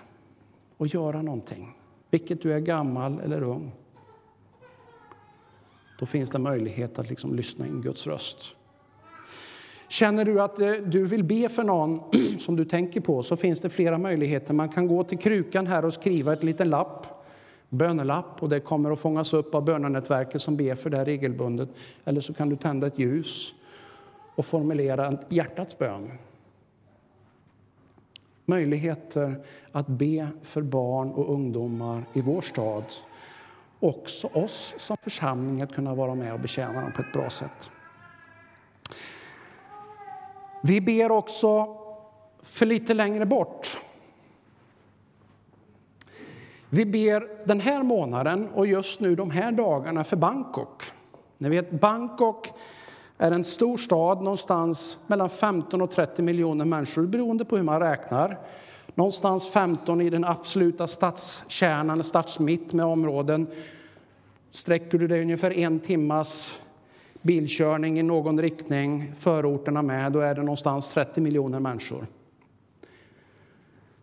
och 0.78 0.88
göra 0.88 1.22
någonting, 1.22 1.78
vilket 2.10 2.42
du 2.42 2.54
är 2.54 2.60
gammal 2.60 3.20
eller 3.20 3.44
ung. 3.44 3.72
Då 6.04 6.08
finns 6.08 6.30
det 6.30 6.40
möjlighet 6.40 7.00
att 7.00 7.10
liksom 7.10 7.36
lyssna 7.36 7.68
in 7.68 7.82
Guds 7.82 8.08
röst. 8.08 8.38
Känner 9.88 10.26
du 10.26 10.42
att 10.42 10.60
eh, 10.60 10.72
du 10.72 11.06
vill 11.06 11.24
be 11.24 11.50
för 11.50 11.64
någon 11.64 12.02
som 12.40 12.56
du 12.56 12.66
tänker 12.66 13.02
på 13.02 13.24
så 13.24 13.36
finns 13.36 13.62
det 13.62 13.70
flera 13.70 13.98
möjligheter. 13.98 14.54
Man 14.54 14.70
kan 14.70 14.88
gå 14.88 15.04
till 15.04 15.18
krukan 15.18 15.68
här 15.68 15.86
och 15.86 15.94
skriva 15.94 16.34
ett 16.34 16.44
liten 16.44 16.70
lapp 16.70 17.08
bönelapp 17.70 18.44
och 18.44 18.50
det 18.50 18.60
kommer 18.60 18.92
att 18.92 19.00
fångas 19.00 19.34
upp 19.34 19.56
av 19.56 19.66
bönenätverket 19.66 20.42
som 20.42 20.58
ber 20.58 20.76
för 20.76 20.90
det 20.90 21.06
regelbundet. 21.06 21.70
Eller 22.06 22.22
så 22.22 22.34
kan 22.34 22.50
du 22.50 22.56
tända 22.56 22.88
ett 22.88 23.00
ljus 23.00 23.54
och 24.36 24.46
formulera 24.46 25.06
en 25.06 25.18
hjärtats 25.30 25.78
bön. 25.78 26.12
Möjligheter 28.46 29.36
att 29.72 29.88
be 29.88 30.28
för 30.42 30.62
barn 30.62 31.12
och 31.12 31.34
ungdomar 31.34 32.04
i 32.14 32.22
vår 32.22 32.42
stad. 32.42 32.84
Också 33.84 34.28
oss 34.28 34.76
som 34.78 34.98
församling 34.98 35.62
att 35.62 35.74
kunna 35.74 35.96
vara 35.96 36.16
med 36.16 36.34
och 36.34 36.40
betjäna 36.40 36.82
dem 36.82 36.92
på 36.92 37.02
ett 37.02 37.14
bra 37.14 37.30
sätt. 37.30 37.70
Vi 40.64 40.82
ber 40.82 41.12
också 41.12 41.78
för 42.42 42.66
lite 42.66 42.94
längre 42.94 43.26
bort 43.26 43.78
vi 46.74 46.86
ber 46.86 47.46
den 47.46 47.60
här 47.60 47.84
månaden 47.84 48.50
och 48.54 48.68
just 48.68 49.00
nu 49.00 49.16
de 49.16 49.32
här 49.32 49.52
dagarna 49.52 50.04
för 50.04 50.18
Bangkok. 50.18 50.84
Ni 51.38 51.50
vet, 51.50 51.72
Bangkok 51.72 52.52
är 53.18 53.32
en 53.32 53.44
stor 53.44 53.78
stad, 53.78 54.22
någonstans 54.22 55.00
mellan 55.08 55.30
15 55.30 55.82
och 55.82 55.92
30 55.92 56.22
miljoner 56.22 56.66
människor 56.66 57.06
beroende 57.06 57.46
på 57.46 57.58
hur 57.58 57.64
man 57.64 57.80
räknar. 57.80 58.40
Någonstans 58.96 59.50
15 59.50 60.02
i 60.02 60.10
den 60.10 60.26
absoluta 60.26 60.88
stadskärnan, 60.88 62.04
stadsmitt 62.04 62.74
med 62.74 62.86
områden. 62.86 63.48
Sträcker 64.52 64.98
du 64.98 65.08
dig 65.08 65.22
ungefär 65.22 65.52
en 65.52 65.80
timmas 65.80 66.60
bilkörning 67.22 68.00
i 68.00 68.04
någon 68.04 68.42
riktning, 68.42 69.14
förorterna 69.20 69.82
med, 69.82 70.12
då 70.12 70.20
är 70.20 70.36
det 70.36 70.42
någonstans 70.42 70.92
30 70.92 71.22
miljoner 71.22 71.60
människor. 71.60 72.08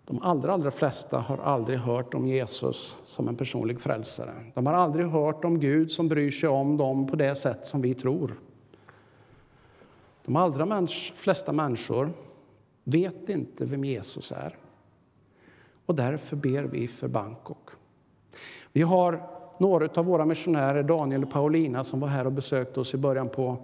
De 0.04 0.22
allra, 0.22 0.52
allra 0.52 0.70
flesta 0.70 1.18
har 1.18 1.38
aldrig 1.38 1.78
hört 1.78 2.14
om 2.14 2.26
Jesus 2.26 2.96
som 3.04 3.28
en 3.28 3.36
personlig 3.36 3.80
frälsare. 3.80 4.34
De 4.54 4.66
har 4.66 4.74
aldrig 4.74 5.06
hört 5.06 5.44
om 5.44 5.60
Gud 5.60 5.90
som 5.90 6.08
bryr 6.08 6.30
sig 6.30 6.48
om 6.48 6.76
dem 6.76 7.06
på 7.06 7.16
det 7.16 7.34
sätt 7.34 7.66
som 7.66 7.80
vi 7.80 7.94
tror. 7.94 8.34
De 10.24 10.36
allra 10.36 10.86
flesta 11.14 11.52
människor 11.52 12.10
vet 12.84 13.28
inte 13.28 13.64
vem 13.64 13.84
Jesus 13.84 14.32
är. 14.32 14.56
Och 15.90 15.96
därför 15.96 16.36
ber 16.36 16.62
vi 16.62 16.88
för 16.88 17.08
Bangkok. 17.08 17.68
Vi 18.72 18.82
har 18.82 19.22
några 19.58 19.88
av 19.94 20.04
våra 20.04 20.24
missionärer, 20.24 20.82
Daniel 20.82 21.22
och 21.22 21.30
Paulina, 21.30 21.84
som 21.84 22.00
var 22.00 22.08
här 22.08 22.26
och 22.26 22.32
besökte 22.32 22.80
oss 22.80 22.94
i 22.94 22.96
början 22.96 23.28
på 23.28 23.56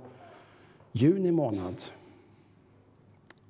juni 0.93 1.31
månad. 1.31 1.83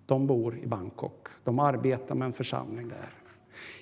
De 0.07 0.27
bor 0.27 0.59
i 0.59 0.67
Bangkok. 0.67 1.29
De 1.45 1.59
arbetar 1.59 2.15
med 2.15 2.27
en 2.27 2.33
församling 2.33 2.89
där. 2.89 3.11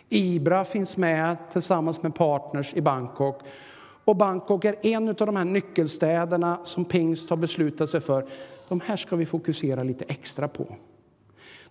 Ibra 0.08 0.64
finns 0.64 0.96
med 0.96 1.36
tillsammans 1.52 2.02
med 2.02 2.14
partners 2.14 2.74
i 2.74 2.80
Bangkok. 2.80 3.42
Och 4.04 4.16
Bangkok 4.16 4.64
är 4.64 4.86
en 4.86 5.08
av 5.08 5.14
de 5.14 5.36
här 5.36 5.44
nyckelstäderna 5.44 6.60
som 6.62 6.84
Pingst 6.84 7.30
har 7.30 7.36
beslutat 7.36 7.90
sig 7.90 8.00
för. 8.00 8.26
De 8.68 8.80
här 8.80 8.96
ska 8.96 9.16
vi 9.16 9.26
fokusera 9.26 9.82
lite 9.82 10.04
extra 10.04 10.48
på. 10.48 10.76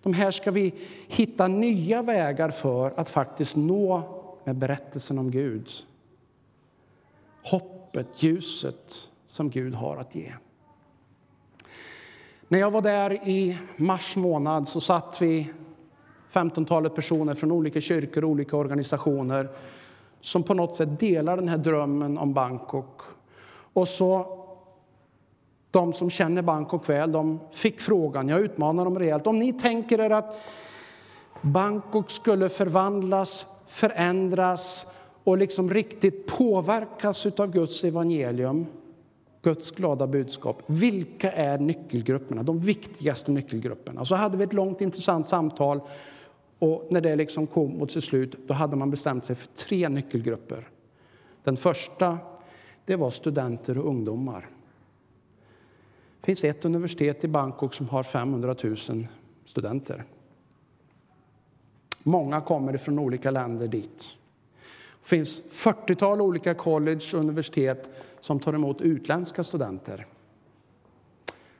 De 0.04 0.12
här 0.12 0.30
ska 0.30 0.50
vi 0.50 0.74
hitta 1.08 1.48
nya 1.48 2.02
vägar 2.02 2.50
för 2.50 2.92
att 2.96 3.10
faktiskt 3.10 3.56
nå 3.56 4.02
med 4.44 4.56
berättelsen 4.56 5.18
om 5.18 5.30
Gud. 5.30 5.70
Hoppet, 7.42 8.06
ljuset 8.16 9.10
som 9.26 9.50
Gud 9.50 9.74
har 9.74 9.96
att 9.96 10.14
ge. 10.14 10.32
När 12.48 12.58
jag 12.58 12.70
var 12.70 12.82
där 12.82 13.28
i 13.28 13.58
mars 13.76 14.16
månad 14.16 14.68
så 14.68 14.80
satt 14.80 15.22
vi 15.22 15.52
15-talet 16.32 16.94
personer 16.94 17.34
från 17.34 17.52
olika 17.52 17.80
kyrkor 17.80 18.24
och 18.24 18.30
olika 18.30 18.56
organisationer 18.56 19.48
som 20.20 20.42
på 20.42 20.54
något 20.54 20.76
sätt 20.76 21.00
delar 21.00 21.36
den 21.36 21.48
här 21.48 21.58
drömmen 21.58 22.18
om 22.18 22.34
Bangkok. 22.34 23.00
Och 23.72 23.88
så 23.88 24.43
de 25.74 25.92
som 25.92 26.10
känner 26.10 26.42
Bangkok 26.42 26.88
väl, 26.88 27.12
de 27.12 27.40
fick 27.52 27.80
frågan, 27.80 28.28
jag 28.28 28.40
utmanar 28.40 28.84
dem 28.84 28.98
rejält, 28.98 29.26
om 29.26 29.38
ni 29.38 29.52
tänker 29.52 30.00
er 30.00 30.10
att 30.10 30.40
Bangkok 31.40 32.10
skulle 32.10 32.48
förvandlas, 32.48 33.46
förändras 33.66 34.86
och 35.24 35.38
liksom 35.38 35.70
riktigt 35.70 36.26
påverkas 36.26 37.26
av 37.26 37.50
Guds 37.50 37.84
evangelium, 37.84 38.66
Guds 39.42 39.70
glada 39.70 40.06
budskap. 40.06 40.62
Vilka 40.66 41.32
är 41.32 41.58
nyckelgrupperna, 41.58 42.42
de 42.42 42.60
viktigaste 42.60 43.30
nyckelgrupperna? 43.30 44.04
Så 44.04 44.14
hade 44.14 44.36
vi 44.36 44.44
ett 44.44 44.52
långt 44.52 44.80
intressant 44.80 45.26
samtal 45.26 45.80
och 46.58 46.86
när 46.90 47.00
det 47.00 47.16
liksom 47.16 47.46
kom 47.46 47.78
mot 47.78 47.90
sitt 47.90 48.04
slut 48.04 48.36
då 48.46 48.54
hade 48.54 48.76
man 48.76 48.90
bestämt 48.90 49.24
sig 49.24 49.36
för 49.36 49.48
tre 49.48 49.88
nyckelgrupper. 49.88 50.68
Den 51.44 51.56
första 51.56 52.18
det 52.84 52.96
var 52.96 53.10
studenter 53.10 53.78
och 53.78 53.88
ungdomar. 53.88 54.53
Det 56.24 56.26
finns 56.26 56.44
ett 56.44 56.64
universitet 56.64 57.24
i 57.24 57.28
Bangkok 57.28 57.74
som 57.74 57.88
har 57.88 58.02
500 58.02 58.56
000 58.64 58.76
studenter. 59.44 60.04
Många 62.02 62.40
kommer 62.40 62.76
från 62.76 62.98
olika 62.98 63.30
länder 63.30 63.68
dit. 63.68 64.16
Det 65.02 65.08
finns 65.08 65.42
40-tal 65.50 66.20
olika 66.20 66.54
college 66.54 67.04
och 67.14 67.20
universitet 67.20 67.90
som 68.20 68.40
tar 68.40 68.52
emot 68.52 68.80
utländska 68.80 69.44
studenter. 69.44 70.06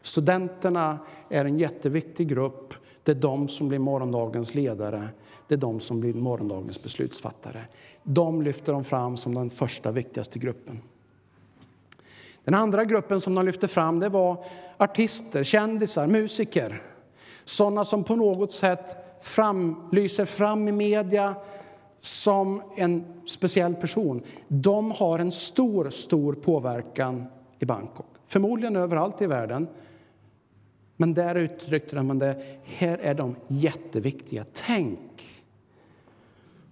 Studenterna 0.02 0.98
är 1.28 1.44
en 1.44 1.58
jätteviktig 1.58 2.28
grupp. 2.28 2.74
Det 3.02 3.12
är 3.12 3.16
de 3.16 3.48
som 3.48 3.68
blir 3.68 3.78
morgondagens 3.78 4.54
ledare. 4.54 5.08
Det 5.48 5.54
är 5.54 5.58
de 5.58 5.80
som 5.80 6.00
blir 6.00 6.14
morgondagens 6.14 6.82
beslutsfattare. 6.82 7.64
De 8.02 8.42
lyfter 8.42 8.72
de 8.72 8.84
fram 8.84 9.16
som 9.16 9.34
den 9.34 9.50
första 9.50 9.90
viktigaste 9.90 10.38
gruppen. 10.38 10.80
Den 12.44 12.54
andra 12.54 12.84
gruppen 12.84 13.20
som 13.20 13.34
de 13.34 13.46
lyfte 13.46 13.68
fram 13.68 14.00
det 14.00 14.08
var 14.08 14.44
artister, 14.76 15.42
kändisar, 15.42 16.06
musiker. 16.06 16.82
Sådana 17.44 17.84
som 17.84 18.04
på 18.04 18.16
något 18.16 18.52
sätt 18.52 18.96
fram, 19.22 19.88
lyser 19.92 20.24
fram 20.24 20.68
i 20.68 20.72
media 20.72 21.34
som 22.00 22.62
en 22.76 23.04
speciell 23.26 23.74
person. 23.74 24.22
De 24.48 24.90
har 24.90 25.18
en 25.18 25.32
stor, 25.32 25.90
stor 25.90 26.34
påverkan 26.34 27.26
i 27.58 27.64
Bangkok. 27.64 28.06
Förmodligen 28.26 28.76
överallt 28.76 29.22
i 29.22 29.26
världen. 29.26 29.68
Men 30.96 31.14
där 31.14 31.34
uttryckte 31.34 32.02
man 32.02 32.18
det, 32.18 32.42
här 32.64 32.98
är 32.98 33.14
de 33.14 33.36
jätteviktiga. 33.48 34.44
Tänk 34.52 35.42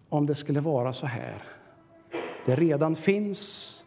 om 0.08 0.26
det 0.26 0.34
skulle 0.34 0.60
vara 0.60 0.92
så 0.92 1.06
här. 1.06 1.42
Det 2.46 2.56
redan 2.56 2.96
finns, 2.96 3.84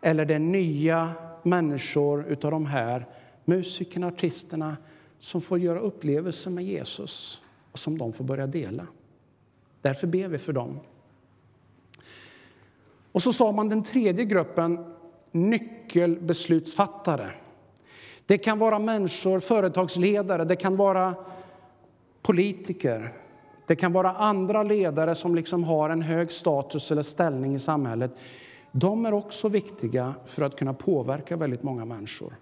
eller 0.00 0.24
det 0.24 0.38
nya 0.38 1.12
människor 1.48 2.24
utav 2.28 2.50
de 2.50 2.66
här 2.66 3.06
musikerna, 3.44 4.06
artisterna 4.06 4.76
som 5.18 5.40
får 5.40 5.58
göra 5.58 5.80
upplevelser 5.80 6.50
med 6.50 6.64
Jesus 6.64 7.40
och 7.72 7.78
som 7.78 7.98
de 7.98 8.12
får 8.12 8.24
börja 8.24 8.46
dela. 8.46 8.86
Därför 9.82 10.06
ber 10.06 10.28
vi 10.28 10.38
för 10.38 10.52
dem. 10.52 10.80
Och 13.12 13.22
så 13.22 13.32
sa 13.32 13.52
man 13.52 13.68
den 13.68 13.82
tredje 13.82 14.24
gruppen, 14.24 14.94
nyckelbeslutsfattare. 15.32 17.30
Det 18.26 18.38
kan 18.38 18.58
vara 18.58 18.78
människor, 18.78 19.40
företagsledare, 19.40 20.44
det 20.44 20.56
kan 20.56 20.76
vara 20.76 21.14
politiker. 22.22 23.12
Det 23.66 23.76
kan 23.76 23.92
vara 23.92 24.12
andra 24.12 24.62
ledare 24.62 25.14
som 25.14 25.34
liksom 25.34 25.64
har 25.64 25.90
en 25.90 26.02
hög 26.02 26.32
status 26.32 26.90
eller 26.90 27.02
ställning 27.02 27.54
i 27.54 27.58
samhället. 27.58 28.10
De 28.80 29.06
är 29.06 29.12
också 29.12 29.48
viktiga 29.48 30.14
för 30.26 30.42
att 30.42 30.58
kunna 30.58 30.74
påverka 30.74 31.36
väldigt 31.36 31.62
många 31.62 31.84
människor. 31.84 32.34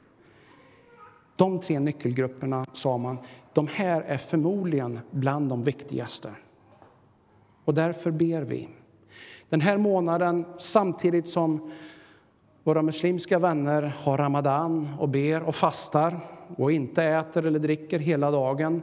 De 1.37 1.61
tre 1.61 1.79
nyckelgrupperna, 1.79 2.65
sa 2.73 2.99
man, 2.99 3.19
de 3.53 3.67
här 3.67 4.03
är 4.03 4.17
förmodligen 4.17 5.01
bland 5.11 5.49
de 5.49 5.63
viktigaste. 5.63 6.31
Och 7.65 7.75
därför 7.75 8.11
ber 8.11 8.43
vi. 8.43 8.69
Den 9.49 9.61
här 9.61 9.79
månaden, 9.79 10.45
samtidigt 10.59 11.29
som 11.29 11.73
våra 12.65 12.83
muslimska 12.83 13.39
vänner 13.39 13.83
har 13.83 14.19
ramadan 14.19 14.89
och 14.99 15.09
ber 15.09 15.43
och 15.43 15.55
fastar 15.55 16.21
och 16.57 16.73
inte 16.73 17.05
äter 17.05 17.47
eller 17.47 17.59
dricker 17.59 17.99
hela 17.99 18.31
dagen, 18.31 18.83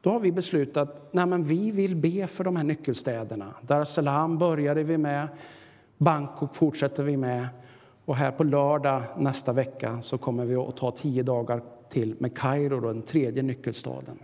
då 0.00 0.10
har 0.10 0.20
vi 0.20 0.32
beslutat 0.32 1.14
att 1.14 1.40
vi 1.40 1.70
vill 1.70 1.96
be 1.96 2.26
för 2.26 2.44
de 2.44 2.56
här 2.56 2.64
nyckelstäderna. 2.64 3.54
Dar 3.62 3.82
es 3.82 3.94
Salaam 3.94 4.38
började 4.38 4.82
vi 4.82 4.98
med, 4.98 5.28
Bangkok 5.98 6.54
fortsätter 6.54 7.02
vi 7.02 7.16
med 7.16 7.48
och 8.04 8.16
här 8.16 8.30
på 8.30 8.44
lördag 8.44 9.02
nästa 9.16 9.52
vecka 9.52 10.02
så 10.02 10.18
kommer 10.18 10.44
vi 10.44 10.56
att 10.56 10.76
ta 10.76 10.90
tio 10.90 11.22
dagar 11.22 11.62
till 11.88 12.16
med 12.18 12.38
Kairo, 12.38 12.80
den 12.80 13.02
tredje 13.02 13.42
nyckelstaden. 13.42 14.18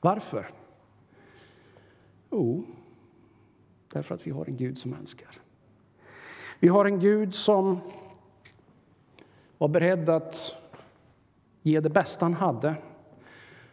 Varför? 0.00 0.50
Jo, 2.30 2.64
därför 3.92 4.14
att 4.14 4.26
vi 4.26 4.30
har 4.30 4.46
en 4.46 4.56
Gud 4.56 4.78
som 4.78 4.94
älskar. 5.00 5.28
Vi 6.60 6.68
har 6.68 6.84
en 6.84 6.98
Gud 6.98 7.34
som 7.34 7.78
var 9.58 9.68
beredd 9.68 10.08
att 10.08 10.54
ge 11.62 11.80
det 11.80 11.90
bästa 11.90 12.24
han 12.24 12.34
hade, 12.34 12.74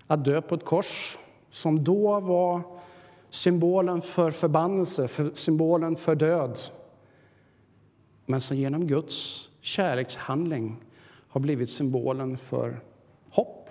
att 0.07 0.25
dö 0.25 0.41
på 0.41 0.55
ett 0.55 0.65
kors 0.65 1.17
som 1.49 1.84
då 1.84 2.19
var 2.19 2.76
symbolen 3.30 4.01
för 4.01 4.32
förbannelse, 4.32 5.07
för 5.07 5.32
symbolen 5.34 5.95
för 5.95 6.15
död 6.15 6.59
men 8.30 8.41
som 8.41 8.57
genom 8.57 8.88
Guds 8.88 9.49
kärlekshandling 9.61 10.84
har 11.28 11.41
blivit 11.41 11.69
symbolen 11.69 12.38
för 12.38 12.80
hopp, 13.30 13.69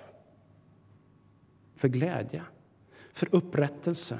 för 1.77 1.89
glädje, 1.89 2.43
för 3.13 3.29
upprättelse. 3.33 4.19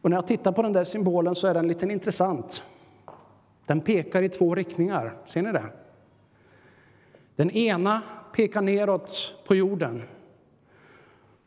Och 0.00 0.10
när 0.10 0.16
jag 0.16 0.26
tittar 0.26 0.52
på 0.52 0.62
den 0.62 0.72
där 0.72 0.84
symbolen 0.84 1.34
så 1.34 1.46
är 1.46 1.54
den 1.54 1.68
lite 1.68 1.86
intressant. 1.86 2.62
Den 3.66 3.80
pekar 3.80 4.22
i 4.22 4.28
två 4.28 4.54
riktningar. 4.54 5.16
Ser 5.26 5.42
ni 5.42 5.52
det? 5.52 5.72
Den 7.36 7.50
ena 7.50 8.02
pekar 8.32 8.62
neråt 8.62 9.34
på 9.46 9.54
jorden. 9.54 10.02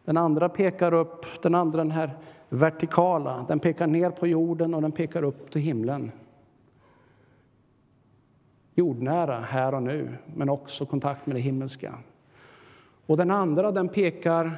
Den 0.06 0.18
andra 0.18 0.50
pekar 0.50 0.94
upp, 0.94 1.26
den 1.42 1.56
andra 1.56 1.78
den 1.78 1.92
här 1.92 2.18
vertikala, 2.50 3.46
den 3.48 3.60
pekar 3.60 3.88
ner 3.88 4.10
på 4.10 4.28
jorden 4.28 4.74
och 4.74 4.82
den 4.82 4.92
pekar 4.92 5.24
upp 5.24 5.52
till 5.52 5.62
himlen. 5.62 6.12
Jordnära, 8.76 9.40
här 9.40 9.74
och 9.74 9.84
nu, 9.84 10.18
men 10.36 10.50
också 10.50 10.86
kontakt 10.86 11.26
med 11.26 11.36
det 11.36 11.40
himmelska. 11.40 12.00
Och 13.06 13.18
den 13.18 13.32
andra 13.32 13.72
den 13.72 13.90
pekar 13.90 14.56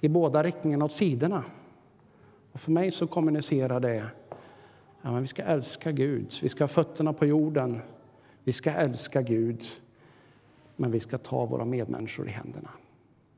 i 0.00 0.08
båda 0.08 0.42
riktningarna 0.42 0.84
åt 0.84 0.92
sidorna. 0.92 1.44
Och 2.52 2.60
för 2.60 2.70
mig 2.70 2.90
så 2.90 3.06
kommunicerar 3.06 3.80
det 3.80 4.04
Ja, 5.02 5.12
men 5.12 5.20
vi 5.20 5.26
ska 5.26 5.42
älska 5.42 5.92
Gud, 5.92 6.32
vi 6.42 6.48
ska 6.48 6.64
ha 6.64 6.68
fötterna 6.68 7.12
på 7.12 7.26
jorden. 7.26 7.80
Vi 8.44 8.52
ska 8.52 8.70
älska 8.70 9.22
Gud, 9.22 9.64
men 10.76 10.90
vi 10.90 11.00
ska 11.00 11.18
ta 11.18 11.46
våra 11.46 11.64
medmänniskor 11.64 12.28
i 12.28 12.30
händerna. 12.30 12.70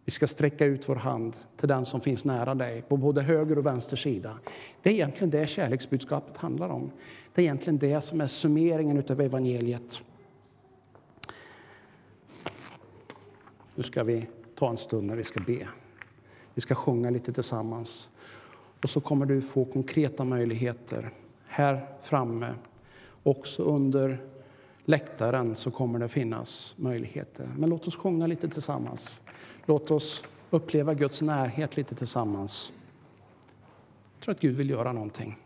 Vi 0.06 0.12
ska 0.12 0.26
sträcka 0.26 0.64
ut 0.64 0.88
vår 0.88 0.96
hand 0.96 1.36
till 1.56 1.68
den 1.68 1.86
som 1.86 2.00
finns 2.00 2.24
nära 2.24 2.54
dig, 2.54 2.82
på 2.82 2.96
både 2.96 3.22
höger 3.22 3.58
och 3.58 3.66
vänster 3.66 3.96
sida. 3.96 4.38
Det 4.82 4.90
är 4.90 4.94
egentligen 4.94 5.30
det 5.30 5.46
kärleksbudskapet 5.46 6.36
handlar 6.36 6.68
om. 6.68 6.90
Det 7.34 7.40
är 7.40 7.44
egentligen 7.44 7.78
det 7.78 8.00
som 8.00 8.20
är 8.20 8.26
summeringen 8.26 9.04
av 9.08 9.20
evangeliet. 9.20 10.00
Nu 13.74 13.82
ska 13.82 14.04
vi 14.04 14.26
ta 14.58 14.70
en 14.70 14.76
stund 14.76 15.06
när 15.06 15.16
vi 15.16 15.24
ska 15.24 15.40
be. 15.40 15.68
Vi 16.54 16.60
ska 16.60 16.74
sjunga 16.74 17.10
lite 17.10 17.32
tillsammans. 17.32 18.10
Och 18.82 18.90
så 18.90 19.00
kommer 19.00 19.26
du 19.26 19.42
få 19.42 19.64
konkreta 19.64 20.24
möjligheter 20.24 21.10
här 21.46 21.86
framme. 22.02 22.54
Också 23.22 23.62
under 23.62 24.22
läktaren 24.84 25.54
så 25.54 25.70
kommer 25.70 25.98
det 25.98 26.08
finnas 26.08 26.74
möjligheter. 26.78 27.50
Men 27.58 27.70
låt 27.70 27.88
oss 27.88 27.96
sjunga 27.96 28.26
lite 28.26 28.48
tillsammans. 28.48 29.20
Låt 29.66 29.90
oss 29.90 30.22
uppleva 30.50 30.94
Guds 30.94 31.22
närhet 31.22 31.76
lite 31.76 31.94
tillsammans. 31.94 32.72
Jag 34.14 34.24
tror 34.24 34.34
att 34.34 34.40
Gud 34.40 34.56
vill 34.56 34.70
göra 34.70 34.92
någonting. 34.92 35.38